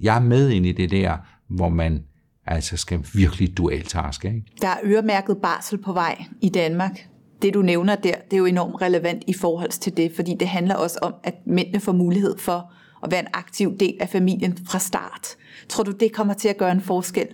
Jeg 0.00 0.16
er 0.16 0.20
med 0.20 0.50
ind 0.50 0.66
i 0.66 0.72
det 0.72 0.90
der, 0.90 1.16
hvor 1.48 1.68
man 1.68 2.04
altså 2.46 2.76
skal 2.76 3.06
virkelig 3.14 3.56
dualtaske. 3.56 4.28
Ikke? 4.28 4.42
Der 4.60 4.68
er 4.68 4.78
øremærket 4.84 5.36
barsel 5.42 5.78
på 5.78 5.92
vej 5.92 6.24
i 6.42 6.48
Danmark. 6.48 7.08
Det 7.42 7.54
du 7.54 7.62
nævner 7.62 7.94
der, 7.94 8.14
det 8.30 8.32
er 8.32 8.36
jo 8.36 8.44
enormt 8.44 8.82
relevant 8.82 9.22
i 9.26 9.32
forhold 9.32 9.70
til 9.70 9.96
det, 9.96 10.12
fordi 10.16 10.34
det 10.40 10.48
handler 10.48 10.74
også 10.74 10.98
om, 11.02 11.14
at 11.24 11.34
mændene 11.46 11.80
får 11.80 11.92
mulighed 11.92 12.38
for 12.38 12.72
at 13.04 13.10
være 13.10 13.20
en 13.20 13.26
aktiv 13.32 13.78
del 13.80 13.96
af 14.00 14.08
familien 14.08 14.58
fra 14.68 14.78
start. 14.78 15.26
Tror 15.68 15.84
du, 15.84 15.90
det 15.90 16.12
kommer 16.12 16.34
til 16.34 16.48
at 16.48 16.56
gøre 16.56 16.72
en 16.72 16.80
forskel? 16.80 17.26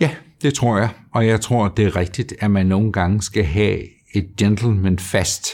Ja, 0.00 0.10
det 0.42 0.54
tror 0.54 0.78
jeg. 0.78 0.88
Og 1.12 1.26
jeg 1.26 1.40
tror, 1.40 1.68
det 1.68 1.84
er 1.84 1.96
rigtigt, 1.96 2.34
at 2.40 2.50
man 2.50 2.66
nogle 2.66 2.92
gange 2.92 3.22
skal 3.22 3.44
have 3.44 3.78
et 4.14 4.36
gentleman 4.36 4.98
fast 4.98 5.46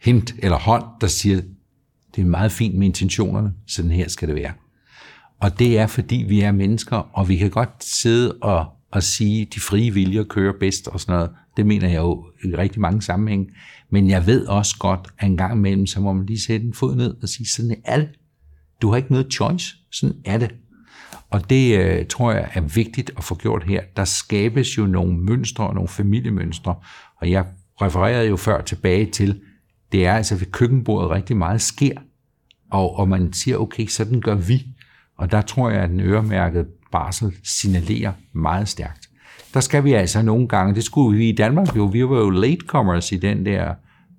hint 0.00 0.34
eller 0.38 0.58
hånd, 0.58 0.84
der 1.00 1.06
siger, 1.06 1.40
det 2.16 2.22
er 2.22 2.26
meget 2.26 2.52
fint 2.52 2.74
med 2.74 2.86
intentionerne, 2.86 3.52
sådan 3.66 3.90
her 3.90 4.08
skal 4.08 4.28
det 4.28 4.36
være. 4.36 4.52
Og 5.40 5.58
det 5.58 5.78
er, 5.78 5.86
fordi 5.86 6.24
vi 6.28 6.40
er 6.40 6.52
mennesker, 6.52 6.96
og 6.96 7.28
vi 7.28 7.36
kan 7.36 7.50
godt 7.50 7.84
sidde 7.84 8.32
og, 8.42 8.66
og 8.92 9.02
sige, 9.02 9.44
de 9.54 9.60
frie 9.60 9.90
viljer 9.90 10.24
kører 10.24 10.52
bedst 10.60 10.88
og 10.88 11.00
sådan 11.00 11.14
noget. 11.14 11.30
Det 11.56 11.66
mener 11.66 11.88
jeg 11.88 11.98
jo 11.98 12.26
i 12.44 12.56
rigtig 12.56 12.80
mange 12.80 13.02
sammenhænge. 13.02 13.46
Men 13.90 14.10
jeg 14.10 14.26
ved 14.26 14.46
også 14.46 14.76
godt, 14.78 15.08
at 15.18 15.28
en 15.28 15.36
gang 15.36 15.54
imellem, 15.54 15.86
så 15.86 16.00
må 16.00 16.12
man 16.12 16.26
lige 16.26 16.40
sætte 16.40 16.66
en 16.66 16.74
fod 16.74 16.96
ned 16.96 17.16
og 17.22 17.28
sige, 17.28 17.46
sådan 17.46 17.76
er 17.84 17.96
det. 17.96 18.08
Du 18.82 18.90
har 18.90 18.96
ikke 18.96 19.12
noget 19.12 19.32
choice. 19.32 19.76
Sådan 19.92 20.16
er 20.24 20.38
det. 20.38 20.54
Og 21.30 21.50
det 21.50 21.78
øh, 21.78 22.06
tror 22.06 22.32
jeg 22.32 22.50
er 22.54 22.60
vigtigt 22.60 23.10
at 23.16 23.24
få 23.24 23.34
gjort 23.34 23.64
her. 23.64 23.82
Der 23.96 24.04
skabes 24.04 24.78
jo 24.78 24.86
nogle 24.86 25.18
mønstre 25.18 25.66
og 25.66 25.74
nogle 25.74 25.88
familiemønstre. 25.88 26.74
Og 27.20 27.30
jeg 27.30 27.46
refererede 27.82 28.28
jo 28.28 28.36
før 28.36 28.62
tilbage 28.62 29.06
til, 29.06 29.40
det 29.92 30.06
er 30.06 30.12
altså 30.12 30.36
ved 30.36 30.46
køkkenbordet 30.46 31.10
rigtig 31.10 31.36
meget 31.36 31.60
sker. 31.60 31.92
Og, 32.70 32.96
og 32.98 33.08
man 33.08 33.32
siger, 33.32 33.56
okay, 33.56 33.86
sådan 33.86 34.20
gør 34.20 34.34
vi. 34.34 34.66
Og 35.18 35.30
der 35.30 35.40
tror 35.40 35.70
jeg, 35.70 35.82
at 35.82 35.90
den 35.90 36.00
øremærkede 36.00 36.66
barsel 36.92 37.32
signalerer 37.44 38.12
meget 38.32 38.68
stærkt. 38.68 39.08
Der 39.54 39.60
skal 39.60 39.84
vi 39.84 39.92
altså 39.92 40.22
nogle 40.22 40.48
gange, 40.48 40.74
det 40.74 40.84
skulle 40.84 41.18
vi 41.18 41.28
i 41.28 41.32
Danmark 41.32 41.76
jo, 41.76 41.84
vi 41.84 42.04
var 42.04 42.18
jo 42.18 42.30
latecomers 42.30 43.12
i 43.12 43.16
den 43.16 43.46
der 43.46 43.74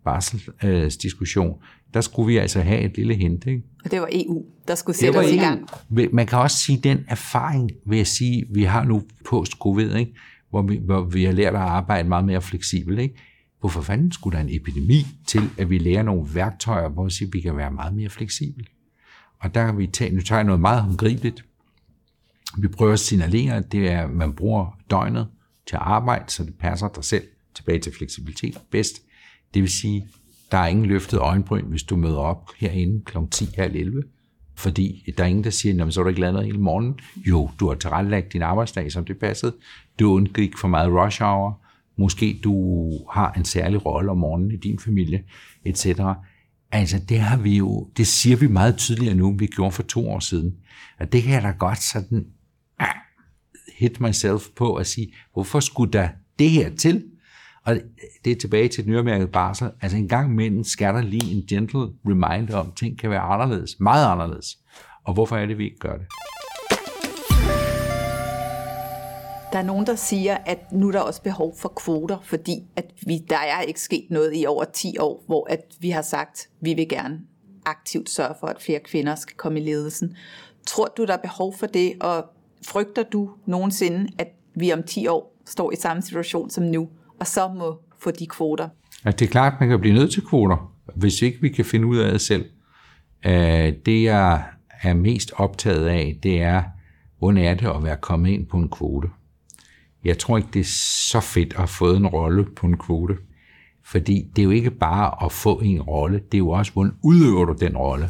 barselsdiskussion. 0.05 1.49
Øh, 1.49 1.93
der 1.93 2.01
skulle 2.01 2.27
vi 2.27 2.37
altså 2.37 2.61
have 2.61 2.79
et 2.79 2.97
lille 2.97 3.15
hint. 3.15 3.45
Ikke? 3.45 3.63
Og 3.85 3.91
det 3.91 4.01
var 4.01 4.07
EU, 4.11 4.43
der 4.67 4.75
skulle 4.75 4.97
sætte 4.97 5.17
os 5.17 5.31
i 5.31 5.37
gang. 5.37 5.69
Man 5.89 6.27
kan 6.27 6.37
også 6.37 6.57
sige, 6.57 6.77
den 6.77 7.05
erfaring, 7.07 7.71
vil 7.85 7.97
jeg 7.97 8.07
sige, 8.07 8.45
vi 8.53 8.63
har 8.63 8.83
nu 8.83 9.03
post-covid, 9.29 9.95
ikke? 9.95 10.13
Hvor, 10.49 10.61
vi, 10.61 10.79
hvor 10.85 11.01
vi 11.01 11.23
har 11.23 11.31
lært 11.31 11.53
at 11.53 11.61
arbejde 11.61 12.09
meget 12.09 12.25
mere 12.25 12.41
fleksibelt. 12.41 12.99
Ikke? 12.99 13.15
Hvorfor 13.59 13.81
fanden 13.81 14.11
skulle 14.11 14.37
der 14.37 14.43
en 14.43 14.49
epidemi 14.55 15.05
til, 15.27 15.41
at 15.57 15.69
vi 15.69 15.77
lærer 15.77 16.03
nogle 16.03 16.27
værktøjer, 16.33 16.89
hvor 16.89 17.03
vi, 17.03 17.11
siger, 17.11 17.29
at 17.29 17.33
vi 17.33 17.41
kan 17.41 17.57
være 17.57 17.71
meget 17.71 17.95
mere 17.95 18.09
fleksible? 18.09 18.65
Og 19.39 19.55
der 19.55 19.65
kan 19.65 19.77
vi 19.77 19.87
tage, 19.87 20.15
nu 20.15 20.21
tager 20.21 20.39
jeg 20.39 20.45
noget 20.45 20.61
meget 20.61 20.81
håndgribeligt. 20.81 21.45
Vi 22.57 22.67
prøver 22.67 22.93
at 22.93 22.99
signalere, 22.99 23.55
at 23.55 23.71
det 23.71 23.91
er, 23.91 24.03
at 24.03 24.09
man 24.09 24.33
bruger 24.33 24.77
døgnet 24.89 25.27
til 25.67 25.75
at 25.75 25.81
arbejde, 25.81 26.31
så 26.31 26.43
det 26.43 26.53
passer 26.59 26.87
dig 26.87 27.03
selv 27.03 27.23
tilbage 27.55 27.79
til 27.79 27.93
fleksibilitet 27.97 28.57
bedst. 28.71 29.01
Det 29.53 29.61
vil 29.61 29.69
sige, 29.69 30.07
der 30.51 30.57
er 30.57 30.67
ingen 30.67 30.85
løftet 30.85 31.19
øjenbryn, 31.19 31.65
hvis 31.65 31.83
du 31.83 31.95
møder 31.95 32.17
op 32.17 32.49
herinde 32.57 33.01
kl. 33.05 33.17
10 33.31 33.49
halv 33.57 33.75
11. 33.75 34.03
Fordi 34.55 35.13
der 35.17 35.23
er 35.23 35.27
ingen, 35.27 35.43
der 35.43 35.49
siger, 35.49 35.89
så 35.89 35.99
er 35.99 36.03
du 36.03 36.09
ikke 36.09 36.21
lavet 36.21 36.33
noget 36.33 36.45
hele 36.45 36.59
morgenen. 36.59 36.99
Jo, 37.15 37.49
du 37.59 37.67
har 37.67 37.75
tilrettelagt 37.75 38.33
din 38.33 38.41
arbejdsdag, 38.41 38.91
som 38.91 39.05
det 39.05 39.17
passede. 39.17 39.55
Du 39.99 40.13
undgik 40.13 40.57
for 40.57 40.67
meget 40.67 40.91
rush 40.91 41.21
hour. 41.21 41.61
Måske 41.99 42.39
du 42.43 42.89
har 43.11 43.31
en 43.31 43.45
særlig 43.45 43.85
rolle 43.85 44.11
om 44.11 44.17
morgenen 44.17 44.51
i 44.51 44.55
din 44.55 44.79
familie, 44.79 45.23
etc. 45.65 45.85
Altså, 46.71 46.99
det 47.09 47.19
har 47.19 47.37
vi 47.37 47.57
jo, 47.57 47.89
det 47.97 48.07
siger 48.07 48.37
vi 48.37 48.47
meget 48.47 48.77
tydeligere 48.77 49.15
nu, 49.15 49.29
end 49.29 49.39
vi 49.39 49.47
gjorde 49.47 49.71
for 49.71 49.83
to 49.83 50.09
år 50.09 50.19
siden. 50.19 50.55
Og 50.99 51.11
det 51.11 51.23
kan 51.23 51.33
jeg 51.33 51.43
da 51.43 51.51
godt 51.51 51.83
sådan 51.83 52.25
ah, 52.79 52.95
hit 53.77 54.01
myself 54.01 54.43
på 54.55 54.75
at 54.75 54.87
sige, 54.87 55.13
hvorfor 55.33 55.59
skulle 55.59 55.93
der 55.93 56.09
det 56.39 56.49
her 56.49 56.75
til? 56.75 57.03
Og 57.65 57.79
det 58.25 58.31
er 58.31 58.35
tilbage 58.35 58.67
til 58.67 58.85
den 58.85 58.93
øremærkede 58.93 59.31
barsel. 59.31 59.71
Altså 59.81 59.97
en 59.97 60.07
gang 60.07 60.31
imellem 60.31 60.63
skal 60.63 60.93
der 60.93 61.01
lige 61.01 61.31
en 61.31 61.43
gentle 61.49 61.79
reminder 62.05 62.57
om, 62.57 62.67
at 62.67 62.73
ting 62.75 62.99
kan 62.99 63.09
være 63.09 63.19
anderledes, 63.19 63.79
meget 63.79 64.11
anderledes. 64.11 64.57
Og 65.03 65.13
hvorfor 65.13 65.37
er 65.37 65.45
det, 65.45 65.57
vi 65.57 65.63
ikke 65.63 65.79
gør 65.79 65.97
det? 65.97 66.05
Der 69.51 69.59
er 69.59 69.63
nogen, 69.63 69.87
der 69.87 69.95
siger, 69.95 70.37
at 70.45 70.71
nu 70.71 70.87
er 70.87 70.91
der 70.91 70.99
også 70.99 71.21
behov 71.21 71.55
for 71.57 71.69
kvoter, 71.69 72.17
fordi 72.23 72.63
at 72.75 72.85
vi, 73.07 73.17
der 73.29 73.37
er 73.37 73.61
ikke 73.61 73.81
sket 73.81 74.05
noget 74.09 74.31
i 74.35 74.45
over 74.45 74.63
10 74.63 74.97
år, 74.99 75.23
hvor 75.25 75.47
at 75.49 75.59
vi 75.79 75.89
har 75.89 76.01
sagt, 76.01 76.39
at 76.39 76.65
vi 76.65 76.73
vil 76.73 76.89
gerne 76.89 77.19
aktivt 77.65 78.09
sørge 78.09 78.35
for, 78.39 78.47
at 78.47 78.61
flere 78.61 78.79
kvinder 78.79 79.15
skal 79.15 79.37
komme 79.37 79.59
i 79.59 79.63
ledelsen. 79.63 80.15
Tror 80.67 80.87
du, 80.97 81.05
der 81.05 81.13
er 81.13 81.17
behov 81.17 81.55
for 81.59 81.65
det, 81.65 81.93
og 82.01 82.25
frygter 82.67 83.03
du 83.03 83.29
nogensinde, 83.45 84.07
at 84.17 84.27
vi 84.55 84.73
om 84.73 84.83
10 84.83 85.07
år 85.07 85.35
står 85.45 85.71
i 85.71 85.75
samme 85.75 86.01
situation 86.01 86.49
som 86.49 86.63
nu, 86.63 86.89
og 87.19 87.27
så 87.27 87.47
må 87.47 87.79
få 87.99 88.11
de 88.11 88.27
kvoter? 88.27 88.69
Ja, 89.05 89.11
det 89.11 89.21
er 89.21 89.29
klart, 89.29 89.53
at 89.53 89.59
man 89.59 89.69
kan 89.69 89.79
blive 89.79 89.95
nødt 89.95 90.13
til 90.13 90.25
kvoter, 90.25 90.73
hvis 90.95 91.21
ikke 91.21 91.41
vi 91.41 91.49
kan 91.49 91.65
finde 91.65 91.87
ud 91.87 91.97
af 91.97 92.11
det 92.11 92.21
selv. 92.21 92.45
Øh, 93.25 93.73
det, 93.85 94.03
jeg 94.03 94.43
er 94.83 94.93
mest 94.93 95.31
optaget 95.35 95.87
af, 95.87 96.19
det 96.23 96.41
er, 96.41 96.63
hvordan 97.19 97.43
er 97.45 97.53
det 97.53 97.67
at 97.67 97.83
være 97.83 97.97
kommet 97.97 98.29
ind 98.29 98.45
på 98.45 98.57
en 98.57 98.69
kvote. 98.69 99.07
Jeg 100.03 100.17
tror 100.17 100.37
ikke, 100.37 100.49
det 100.53 100.59
er 100.59 100.69
så 101.09 101.19
fedt 101.19 101.53
at 101.53 101.59
have 101.59 101.67
fået 101.67 101.97
en 101.97 102.07
rolle 102.07 102.45
på 102.55 102.67
en 102.67 102.77
kvote. 102.77 103.17
Fordi 103.85 104.27
det 104.35 104.41
er 104.41 104.43
jo 104.43 104.49
ikke 104.49 104.71
bare 104.71 105.25
at 105.25 105.31
få 105.31 105.59
en 105.59 105.81
rolle, 105.81 106.19
det 106.31 106.33
er 106.33 106.37
jo 106.37 106.49
også, 106.49 106.73
hvordan 106.73 106.93
udøver 107.03 107.45
du 107.45 107.55
den 107.59 107.77
rolle. 107.77 108.09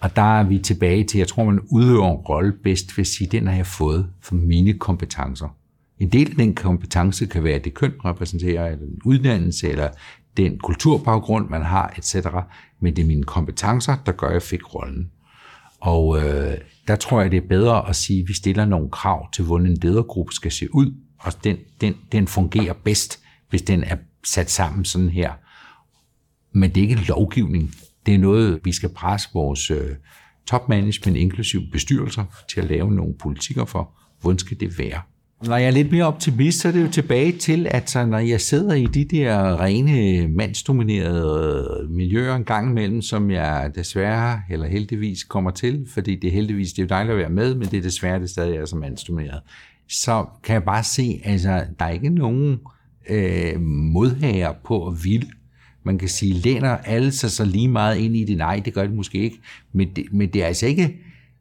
Og 0.00 0.16
der 0.16 0.38
er 0.38 0.42
vi 0.42 0.58
tilbage 0.58 1.04
til, 1.04 1.18
jeg 1.18 1.28
tror, 1.28 1.44
man 1.44 1.60
udøver 1.70 2.10
en 2.10 2.16
rolle 2.16 2.52
bedst 2.64 2.96
ved 2.96 3.02
at 3.02 3.06
sige, 3.06 3.28
den 3.30 3.46
har 3.46 3.54
jeg 3.54 3.66
fået 3.66 4.06
for 4.20 4.34
mine 4.34 4.72
kompetencer. 4.72 5.56
En 5.98 6.08
del 6.08 6.30
af 6.30 6.36
den 6.36 6.54
kompetence 6.54 7.26
kan 7.26 7.44
være 7.44 7.58
det 7.58 7.74
køn 7.74 7.92
repræsenterer, 8.04 8.66
eller 8.66 8.86
en 8.86 9.00
uddannelse, 9.04 9.68
eller 9.68 9.88
den 10.36 10.58
kulturbaggrund, 10.58 11.48
man 11.48 11.62
har, 11.62 11.94
etc. 11.98 12.16
Men 12.80 12.96
det 12.96 13.02
er 13.02 13.06
mine 13.06 13.22
kompetencer, 13.22 13.96
der 14.06 14.12
gør, 14.12 14.26
at 14.26 14.32
jeg 14.32 14.42
fik 14.42 14.74
rollen. 14.74 15.10
Og 15.80 16.18
øh, 16.18 16.54
der 16.88 16.96
tror 16.96 17.20
jeg, 17.20 17.30
det 17.30 17.36
er 17.36 17.48
bedre 17.48 17.88
at 17.88 17.96
sige, 17.96 18.22
at 18.22 18.28
vi 18.28 18.34
stiller 18.34 18.64
nogle 18.64 18.90
krav 18.90 19.32
til, 19.32 19.44
hvordan 19.44 19.66
en 19.66 19.78
ledergruppe 19.82 20.32
skal 20.32 20.52
se 20.52 20.74
ud, 20.74 20.94
og 21.20 21.44
den, 21.44 21.56
den, 21.80 21.94
den 22.12 22.26
fungerer 22.26 22.72
bedst, 22.72 23.20
hvis 23.50 23.62
den 23.62 23.84
er 23.84 23.96
sat 24.24 24.50
sammen 24.50 24.84
sådan 24.84 25.08
her. 25.08 25.32
Men 26.52 26.70
det 26.70 26.84
er 26.84 26.88
ikke 26.88 27.06
lovgivning. 27.08 27.74
Det 28.06 28.14
er 28.14 28.18
noget, 28.18 28.60
vi 28.64 28.72
skal 28.72 28.88
presse 28.88 29.28
vores 29.34 29.70
øh, 29.70 29.96
topmanagement, 30.46 31.16
inklusive 31.16 31.62
bestyrelser, 31.72 32.24
til 32.48 32.60
at 32.60 32.66
lave 32.66 32.94
nogle 32.94 33.14
politikker 33.14 33.64
for, 33.64 33.90
hvordan 34.20 34.38
skal 34.38 34.60
det 34.60 34.78
være. 34.78 35.00
Når 35.46 35.56
jeg 35.56 35.66
er 35.66 35.70
lidt 35.70 35.92
mere 35.92 36.04
optimist, 36.04 36.60
så 36.60 36.68
er 36.68 36.72
det 36.72 36.82
jo 36.82 36.90
tilbage 36.90 37.32
til, 37.32 37.66
at 37.70 37.90
så 37.90 38.06
når 38.06 38.18
jeg 38.18 38.40
sidder 38.40 38.74
i 38.74 38.84
de 38.84 39.04
der 39.04 39.60
rene 39.60 40.28
mandsdominerede 40.28 41.80
øh, 41.82 41.90
miljøer 41.90 42.34
en 42.34 42.44
gang 42.44 42.70
imellem, 42.70 43.02
som 43.02 43.30
jeg 43.30 43.70
desværre 43.74 44.40
eller 44.50 44.66
heldigvis 44.66 45.24
kommer 45.24 45.50
til, 45.50 45.86
fordi 45.94 46.16
det 46.16 46.28
er 46.28 46.32
heldigvis, 46.32 46.72
det 46.72 46.78
er 46.78 46.82
jo 46.82 46.88
dejligt 46.88 47.12
at 47.12 47.18
være 47.18 47.30
med, 47.30 47.54
men 47.54 47.68
det 47.68 47.78
er 47.78 47.82
desværre 47.82 48.20
det 48.20 48.30
stadig 48.30 48.56
er 48.56 48.64
så 48.64 48.76
mandsdomineret, 48.76 49.40
så 49.90 50.26
kan 50.42 50.54
jeg 50.54 50.64
bare 50.64 50.84
se, 50.84 51.20
altså 51.24 51.64
der 51.78 51.84
er 51.84 51.90
ikke 51.90 52.10
nogen 52.10 52.60
øh, 53.08 53.60
modhager 53.60 54.52
på 54.64 54.86
at 54.86 55.04
vil. 55.04 55.30
Man 55.82 55.98
kan 55.98 56.08
sige, 56.08 56.34
læner 56.34 56.76
alle 56.76 57.12
sig 57.12 57.30
så 57.30 57.44
lige 57.44 57.68
meget 57.68 57.96
ind 57.96 58.16
i 58.16 58.24
det? 58.24 58.36
Nej, 58.36 58.62
det 58.64 58.74
gør 58.74 58.82
det 58.82 58.92
måske 58.92 59.18
ikke. 59.18 59.40
Men 59.72 59.88
det, 59.96 60.04
men 60.12 60.28
det 60.28 60.42
er 60.42 60.46
altså 60.46 60.66
ikke, 60.66 60.96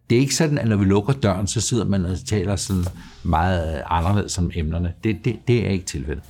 det 0.10 0.16
er 0.16 0.20
ikke 0.20 0.36
sådan, 0.36 0.58
at 0.58 0.68
når 0.68 0.76
vi 0.76 0.86
lukker 0.86 1.14
døren, 1.14 1.48
så 1.48 1.62
sidder 1.62 1.86
man 1.86 2.06
og 2.06 2.26
taler 2.26 2.56
sådan 2.56 2.84
meget 3.24 3.84
anderledes 3.86 4.32
som 4.32 4.52
emnerne. 4.56 4.94
Det, 5.04 5.18
det, 5.26 5.40
det 5.48 5.66
er 5.66 5.70
ikke 5.70 5.86
tilfældet. 5.86 6.24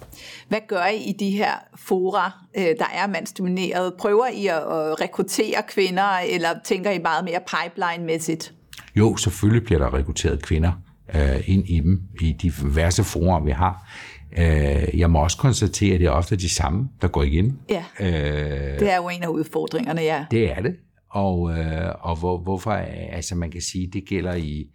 Hvad 0.48 0.60
gør 0.68 0.86
I 0.86 1.10
i 1.10 1.14
de 1.20 1.32
her 1.32 1.54
fora, 1.76 2.46
øh, 2.58 2.64
der 2.64 2.90
er 2.94 3.08
mandsdomineret? 3.08 3.94
Prøver 3.94 4.28
I 4.28 4.48
at 4.48 4.62
rekruttere 5.02 5.64
kvinder, 5.68 6.18
eller 6.30 6.50
tænker 6.66 6.92
I 6.92 7.00
meget 7.00 7.26
mere 7.26 7.40
pipeline-mæssigt? 7.48 8.54
Jo, 8.96 9.16
selvfølgelig 9.16 9.66
bliver 9.66 9.80
der 9.80 9.94
rekrutteret 9.94 10.42
kvinder 10.42 10.72
øh, 11.16 11.50
ind 11.50 11.70
i 11.70 11.80
dem, 11.80 12.02
i 12.22 12.32
de 12.32 12.50
diverse 12.50 13.04
forer, 13.04 13.44
vi 13.44 13.52
har. 13.52 13.90
Øh, 14.38 15.00
jeg 15.00 15.12
må 15.12 15.24
også 15.24 15.38
konstatere, 15.38 15.94
at 15.94 16.00
det 16.00 16.08
er 16.08 16.12
ofte 16.12 16.36
de 16.36 16.50
samme, 16.50 16.90
der 17.02 17.08
går 17.08 17.24
igen. 17.24 17.60
Ja, 17.70 17.84
øh, 18.00 18.80
det 18.80 18.92
er 18.92 18.96
jo 18.96 19.10
en 19.10 19.24
af 19.24 19.28
udfordringerne, 19.28 20.02
ja. 20.02 20.26
Det 20.32 20.52
er 20.52 20.62
det. 20.62 20.76
Og, 21.10 21.58
øh, 21.58 21.94
og 22.00 22.20
hvor, 22.20 22.38
hvorfor, 22.38 22.72
altså 22.72 23.36
man 23.36 23.52
kan 23.52 23.62
sige, 23.62 23.88
det 23.88 24.06
gælder 24.06 24.34
i 24.34 24.70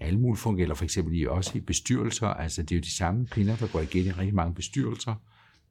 alle 0.00 0.18
mulige 0.18 0.36
funktioner, 0.36 0.58
gælder 0.58 0.74
for 0.74 0.84
eksempel 0.84 1.20
i, 1.20 1.26
også 1.26 1.52
i 1.54 1.60
bestyrelser, 1.60 2.26
altså 2.26 2.62
det 2.62 2.72
er 2.72 2.76
jo 2.76 2.82
de 2.82 2.96
samme 2.96 3.26
kvinder, 3.26 3.56
der 3.56 3.66
går 3.66 3.80
igen 3.80 4.04
i 4.04 4.10
rigtig 4.10 4.34
mange 4.34 4.54
bestyrelser. 4.54 5.14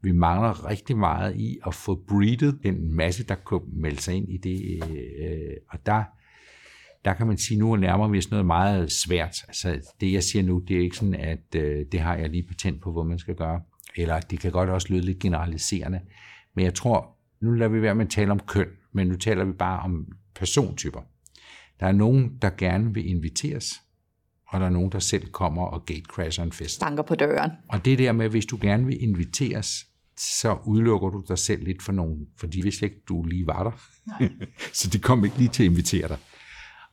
Vi 0.02 0.12
mangler 0.12 0.70
rigtig 0.70 0.98
meget 0.98 1.36
i 1.36 1.58
at 1.68 1.74
få 1.74 2.00
breedet 2.08 2.60
den 2.64 2.94
masse, 2.94 3.24
der 3.24 3.36
kunne 3.36 3.62
melde 3.74 4.02
sig 4.02 4.16
ind 4.16 4.30
i 4.30 4.38
det, 4.38 4.84
øh, 4.90 5.54
og 5.70 5.80
der, 5.86 6.04
der 7.08 7.14
kan 7.14 7.28
man 7.28 7.38
sige, 7.38 7.60
nu 7.60 7.76
nærmer 7.76 8.08
vi 8.08 8.18
os 8.18 8.32
noget 8.32 8.46
meget 8.46 8.92
svært. 8.92 9.36
Altså 9.48 9.94
det, 10.02 10.14
jeg 10.14 10.24
siger 10.24 10.44
nu, 10.44 10.60
det 10.68 10.78
er 10.78 10.82
ikke 10.82 10.98
sådan, 10.98 11.16
at 11.16 11.56
øh, 11.56 11.86
det 11.92 12.00
har 12.00 12.16
jeg 12.16 12.30
lige 12.30 12.44
patent 12.48 12.82
på, 12.82 12.94
hvad 12.94 13.04
man 13.04 13.20
skal 13.20 13.36
gøre. 13.36 13.62
Eller 13.96 14.20
det 14.20 14.40
kan 14.40 14.52
godt 14.52 14.70
også 14.70 14.88
lyde 14.90 15.02
lidt 15.02 15.20
generaliserende. 15.20 16.00
Men 16.56 16.66
jeg 16.66 16.74
tror, 16.74 17.18
nu 17.42 17.52
lader 17.52 17.72
vi 17.72 17.82
være 17.82 17.96
med 17.96 18.06
at 18.06 18.12
tale 18.12 18.32
om 18.32 18.40
køn, 18.40 18.68
men 18.94 19.08
nu 19.08 19.16
taler 19.16 19.46
vi 19.46 19.52
bare 19.52 19.80
om 19.80 20.06
persontyper. 20.36 21.00
Der 21.80 21.88
er 21.88 21.92
nogen, 21.92 22.38
der 22.42 22.50
gerne 22.58 22.94
vil 22.94 23.10
inviteres, 23.10 23.74
og 24.48 24.60
der 24.60 24.66
er 24.66 24.70
nogen, 24.70 24.92
der 24.92 25.00
selv 25.00 25.32
kommer 25.32 25.64
og 25.64 25.86
gatecrasher 25.86 26.44
en 26.44 26.52
fest. 26.52 26.80
Banker 26.80 27.04
på 27.04 27.16
døren. 27.16 27.52
Og 27.70 27.86
det 27.86 28.00
der 28.00 28.12
med, 28.12 28.26
at 28.26 28.32
hvis 28.32 28.46
du 28.46 28.58
gerne 28.62 28.86
vil 28.86 29.04
inviteres, 29.04 29.86
så 30.18 30.58
udelukker 30.66 31.10
du 31.10 31.24
dig 31.28 31.38
selv 31.38 31.64
lidt 31.64 31.84
for 31.84 31.92
nogen, 31.92 32.28
fordi 32.38 32.62
hvis 32.62 32.82
ikke 32.82 33.04
du 33.08 33.24
lige 33.24 33.48
var 33.48 33.64
der. 33.64 33.72
så 34.80 34.90
de 34.90 35.00
kom 35.00 35.26
ikke 35.26 35.38
lige 35.38 35.50
til 35.50 35.64
at 35.64 35.70
invitere 35.70 36.08
dig. 36.08 36.18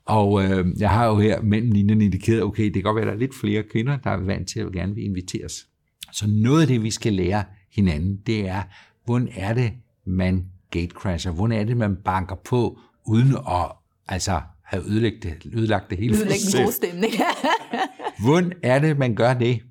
Og 0.07 0.45
øh, 0.45 0.67
jeg 0.79 0.90
har 0.90 1.07
jo 1.07 1.19
her 1.19 1.43
mellem 1.43 1.71
linjerne 1.71 2.05
indikeret, 2.05 2.43
okay, 2.43 2.64
det 2.64 2.73
kan 2.73 2.83
godt 2.83 2.97
være, 2.97 3.03
at 3.03 3.07
der 3.07 3.14
er 3.14 3.19
lidt 3.19 3.35
flere 3.35 3.62
kvinder, 3.62 3.97
der 3.97 4.11
er 4.11 4.17
vant 4.17 4.49
til 4.49 4.61
at 4.61 4.73
gerne 4.73 4.95
vil 4.95 5.05
inviteres. 5.05 5.67
Så 6.12 6.27
noget 6.29 6.61
af 6.61 6.67
det, 6.67 6.83
vi 6.83 6.90
skal 6.90 7.12
lære 7.12 7.45
hinanden, 7.73 8.17
det 8.27 8.49
er, 8.49 8.62
hvordan 9.05 9.29
er 9.37 9.55
det, 9.55 9.73
man 10.07 10.47
gatecrasher? 10.71 11.33
Hvordan 11.33 11.61
er 11.61 11.64
det, 11.64 11.77
man 11.77 11.97
banker 11.97 12.35
på, 12.35 12.79
uden 13.07 13.37
at 13.37 13.73
altså, 14.09 14.40
have 14.64 14.85
ødelagt 14.85 15.23
det, 15.23 15.53
ødelagt 15.53 15.90
det 15.90 15.99
hele 15.99 16.14
Ødelægge 16.14 16.59
en 16.59 16.64
god 16.64 16.73
stemning. 16.73 17.12
hvordan 18.25 18.53
er 18.62 18.79
det, 18.79 18.99
man 18.99 19.14
gør 19.14 19.35
det? 19.35 19.62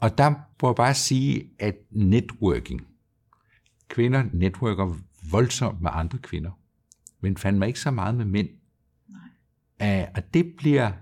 Og 0.00 0.18
der 0.18 0.30
må 0.62 0.68
jeg 0.68 0.76
bare 0.76 0.94
sige, 0.94 1.50
at 1.58 1.74
networking, 1.90 2.80
kvinder 3.88 4.24
networker 4.32 4.96
voldsomt 5.30 5.82
med 5.82 5.90
andre 5.94 6.18
kvinder, 6.18 6.50
men 7.20 7.36
fandt 7.36 7.58
mig 7.58 7.68
ikke 7.68 7.80
så 7.80 7.90
meget 7.90 8.14
med 8.14 8.24
mænd. 8.24 8.48
Nej. 9.82 10.10
Og 10.14 10.34
det 10.34 10.46
bliver 10.58 10.92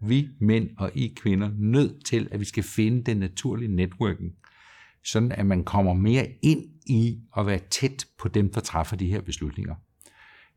vi 0.00 0.28
mænd 0.40 0.68
og 0.78 0.90
I 0.94 1.14
kvinder 1.16 1.50
nødt 1.58 2.04
til, 2.04 2.28
at 2.30 2.40
vi 2.40 2.44
skal 2.44 2.62
finde 2.62 3.02
den 3.02 3.16
naturlige 3.16 3.76
networking, 3.76 4.32
sådan 5.04 5.32
at 5.32 5.46
man 5.46 5.64
kommer 5.64 5.94
mere 5.94 6.26
ind 6.42 6.64
i 6.86 7.18
at 7.36 7.46
være 7.46 7.60
tæt 7.70 8.06
på 8.18 8.28
dem, 8.28 8.52
der 8.52 8.60
træffer 8.60 8.96
de 8.96 9.10
her 9.10 9.20
beslutninger. 9.20 9.74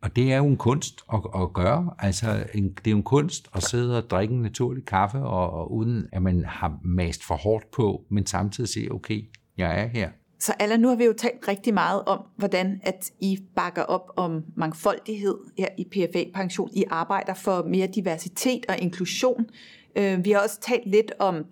Og 0.02 0.16
det 0.16 0.34
er 0.34 0.38
jo 0.38 0.46
en 0.46 0.58
kunst 0.58 1.02
at, 1.14 1.22
at 1.36 1.54
gøre. 1.54 1.94
Altså, 2.00 2.46
en, 2.54 2.74
det 2.74 2.88
er 2.88 2.92
jo 2.92 2.98
en 2.98 3.04
kunst 3.04 3.50
at 3.56 3.64
sidde 3.64 3.98
og 3.98 4.10
drikke 4.10 4.34
en 4.34 4.42
naturlig 4.42 4.86
kaffe, 4.86 5.18
og, 5.18 5.52
og 5.52 5.74
uden 5.74 6.08
at 6.12 6.22
man 6.22 6.46
har 6.46 6.80
mast 6.84 7.24
for 7.24 7.36
hårdt 7.36 7.72
på, 7.72 8.06
men 8.10 8.26
samtidig 8.26 8.70
sige, 8.70 8.92
okay, 8.92 9.22
jeg 9.58 9.82
er 9.82 9.88
her. 9.88 10.10
Så 10.44 10.54
Allan, 10.60 10.80
nu 10.80 10.88
har 10.88 10.96
vi 10.96 11.06
jo 11.06 11.14
talt 11.14 11.48
rigtig 11.48 11.74
meget 11.74 12.04
om, 12.06 12.20
hvordan 12.36 12.82
at 12.84 13.12
I 13.20 13.40
bakker 13.56 13.82
op 13.82 14.12
om 14.16 14.44
mangfoldighed 14.56 15.38
her 15.58 15.68
i 15.78 15.84
PFA 15.84 16.24
Pension. 16.34 16.70
I 16.74 16.84
arbejder 16.90 17.34
for 17.34 17.64
mere 17.64 17.88
diversitet 17.88 18.66
og 18.70 18.80
inklusion. 18.80 19.46
Øh, 19.96 20.26
vi 20.26 20.32
har 20.32 20.40
også 20.40 20.60
talt 20.60 20.86
lidt 20.86 21.12
om, 21.20 21.46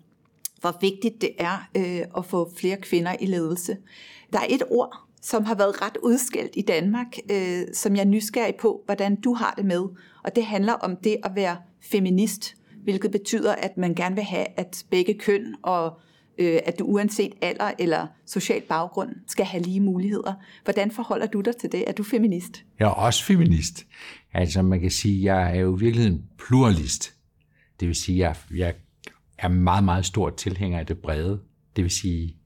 hvor 0.60 0.78
vigtigt 0.80 1.20
det 1.20 1.30
er 1.38 1.68
øh, 1.76 2.00
at 2.16 2.24
få 2.24 2.50
flere 2.56 2.76
kvinder 2.76 3.16
i 3.20 3.26
ledelse. 3.26 3.76
Der 4.32 4.38
er 4.38 4.46
et 4.48 4.62
ord, 4.70 4.96
som 5.22 5.44
har 5.44 5.54
været 5.54 5.82
ret 5.82 5.96
udskilt 6.02 6.52
i 6.54 6.62
Danmark, 6.62 7.16
øh, 7.30 7.62
som 7.72 7.96
jeg 7.96 8.00
er 8.00 8.06
nysgerrig 8.06 8.54
på, 8.54 8.82
hvordan 8.86 9.20
du 9.20 9.34
har 9.34 9.54
det 9.56 9.64
med. 9.64 9.82
Og 10.24 10.36
det 10.36 10.44
handler 10.44 10.72
om 10.72 10.96
det 10.96 11.16
at 11.24 11.30
være 11.34 11.56
feminist, 11.80 12.54
hvilket 12.82 13.10
betyder, 13.10 13.54
at 13.54 13.76
man 13.76 13.94
gerne 13.94 14.14
vil 14.14 14.24
have, 14.24 14.46
at 14.56 14.84
begge 14.90 15.14
køn 15.14 15.54
og 15.62 15.98
øh, 16.38 16.58
at 16.64 16.78
du 16.78 16.84
uanset 16.84 17.32
alder 17.40 17.70
eller 17.78 18.06
social 18.26 18.62
baggrund 18.68 19.10
skal 19.26 19.44
have 19.44 19.62
lige 19.62 19.80
muligheder. 19.80 20.34
Hvordan 20.64 20.90
forholder 20.90 21.26
du 21.26 21.40
dig 21.40 21.56
til 21.56 21.72
det? 21.72 21.84
Er 21.86 21.92
du 21.92 22.02
feminist? 22.02 22.64
Jeg 22.78 22.84
er 22.84 22.90
også 22.90 23.24
feminist. 23.24 23.86
Altså 24.32 24.62
man 24.62 24.80
kan 24.80 24.90
sige, 24.90 25.34
jeg 25.34 25.56
er 25.56 25.60
jo 25.60 25.70
virkelig 25.70 26.06
en 26.06 26.24
pluralist. 26.38 27.14
Det 27.80 27.88
vil 27.88 27.96
sige, 27.96 28.18
jeg, 28.18 28.36
jeg 28.54 28.74
er 29.38 29.48
meget, 29.48 29.84
meget 29.84 30.06
stor 30.06 30.30
tilhænger 30.30 30.78
af 30.78 30.86
det 30.86 30.98
brede. 30.98 31.40
Det 31.76 31.84
vil 31.84 31.90
sige, 31.90 32.36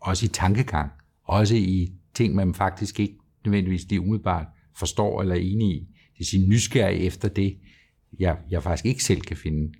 også 0.00 0.24
i 0.24 0.28
tankegang, 0.28 0.90
også 1.24 1.54
i 1.54 1.92
ting, 2.14 2.34
man 2.34 2.54
faktisk 2.54 3.00
ikke 3.00 3.18
nødvendigvis 3.44 3.88
lige 3.88 4.00
umiddelbart 4.00 4.46
forstår 4.76 5.22
eller 5.22 5.34
er 5.34 5.40
enig 5.40 5.76
i. 5.76 5.78
Det 5.80 6.18
vil 6.18 6.26
sige 6.26 6.48
nysgerrig 6.48 7.06
efter 7.06 7.28
det, 7.28 7.58
jeg, 8.18 8.36
jeg 8.50 8.62
faktisk 8.62 8.86
ikke 8.86 9.04
selv 9.04 9.20
kan 9.20 9.36
finde. 9.36 9.72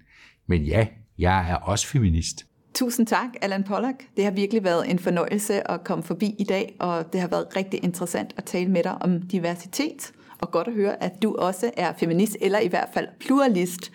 Men 0.46 0.64
ja, 0.64 0.86
jeg 1.18 1.50
er 1.50 1.54
også 1.54 1.86
feminist. 1.86 2.46
Tusind 2.78 3.06
tak, 3.06 3.28
Allan 3.42 3.64
Pollack. 3.64 4.08
Det 4.16 4.24
har 4.24 4.30
virkelig 4.30 4.64
været 4.64 4.90
en 4.90 4.98
fornøjelse 4.98 5.70
at 5.70 5.84
komme 5.84 6.04
forbi 6.04 6.34
i 6.38 6.44
dag, 6.44 6.76
og 6.80 7.12
det 7.12 7.20
har 7.20 7.28
været 7.28 7.56
rigtig 7.56 7.84
interessant 7.84 8.34
at 8.36 8.44
tale 8.44 8.70
med 8.70 8.82
dig 8.82 9.02
om 9.02 9.22
diversitet. 9.22 10.12
Og 10.40 10.50
godt 10.50 10.68
at 10.68 10.74
høre, 10.74 11.02
at 11.02 11.22
du 11.22 11.36
også 11.36 11.70
er 11.76 11.92
feminist, 11.98 12.36
eller 12.40 12.58
i 12.58 12.68
hvert 12.68 12.88
fald 12.94 13.08
pluralist. 13.20 13.92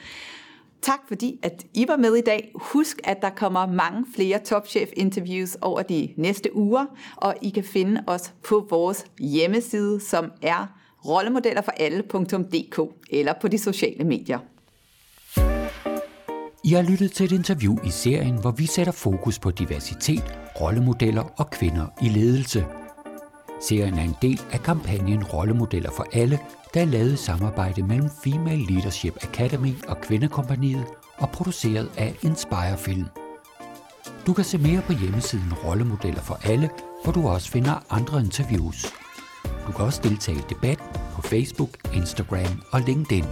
Tak 0.81 0.99
fordi, 1.07 1.39
at 1.43 1.65
I 1.73 1.85
var 1.87 1.97
med 1.97 2.15
i 2.15 2.21
dag. 2.21 2.51
Husk, 2.55 2.99
at 3.03 3.21
der 3.21 3.29
kommer 3.29 3.67
mange 3.67 4.05
flere 4.15 4.39
topchef-interviews 4.39 5.57
over 5.61 5.81
de 5.81 6.13
næste 6.17 6.55
uger, 6.55 6.85
og 7.15 7.35
I 7.41 7.49
kan 7.49 7.63
finde 7.63 8.03
os 8.07 8.33
på 8.43 8.67
vores 8.69 9.05
hjemmeside, 9.19 9.99
som 9.99 10.31
er 10.41 10.79
rollemodellerforalle.dk 11.05 12.79
eller 13.09 13.33
på 13.41 13.47
de 13.47 13.57
sociale 13.57 14.03
medier. 14.03 14.39
I 16.65 16.73
har 16.73 16.81
lyttet 16.81 17.11
til 17.11 17.25
et 17.25 17.31
interview 17.31 17.77
i 17.83 17.89
serien, 17.89 18.35
hvor 18.41 18.51
vi 18.51 18.65
sætter 18.65 18.91
fokus 18.91 19.39
på 19.39 19.51
diversitet, 19.51 20.23
rollemodeller 20.61 21.23
og 21.37 21.49
kvinder 21.49 21.85
i 22.01 22.09
ledelse. 22.09 22.65
Serien 23.61 23.93
er 23.93 24.03
en 24.03 24.15
del 24.21 24.41
af 24.51 24.63
kampagnen 24.63 25.23
Rollemodeller 25.23 25.91
for 25.91 26.07
alle, 26.13 26.39
der 26.73 26.81
er 26.81 26.85
lavet 26.85 27.13
i 27.13 27.17
samarbejde 27.17 27.83
mellem 27.83 28.09
Female 28.23 28.65
Leadership 28.65 29.17
Academy 29.21 29.73
og 29.87 30.01
Kvindekompaniet 30.01 30.85
og 31.17 31.29
produceret 31.29 31.89
af 31.97 32.15
Inspire 32.21 32.77
Film. 32.77 33.05
Du 34.27 34.33
kan 34.33 34.45
se 34.45 34.57
mere 34.57 34.81
på 34.81 34.93
hjemmesiden 34.93 35.53
Rollemodeller 35.65 36.21
for 36.21 36.39
alle, 36.43 36.69
hvor 37.03 37.11
du 37.13 37.27
også 37.27 37.51
finder 37.51 37.85
andre 37.89 38.19
interviews. 38.19 38.85
Du 39.67 39.71
kan 39.71 39.85
også 39.85 40.01
deltage 40.03 40.37
i 40.37 40.43
debat 40.49 40.79
på 41.15 41.21
Facebook, 41.21 41.69
Instagram 41.93 42.61
og 42.71 42.81
LinkedIn. 42.81 43.25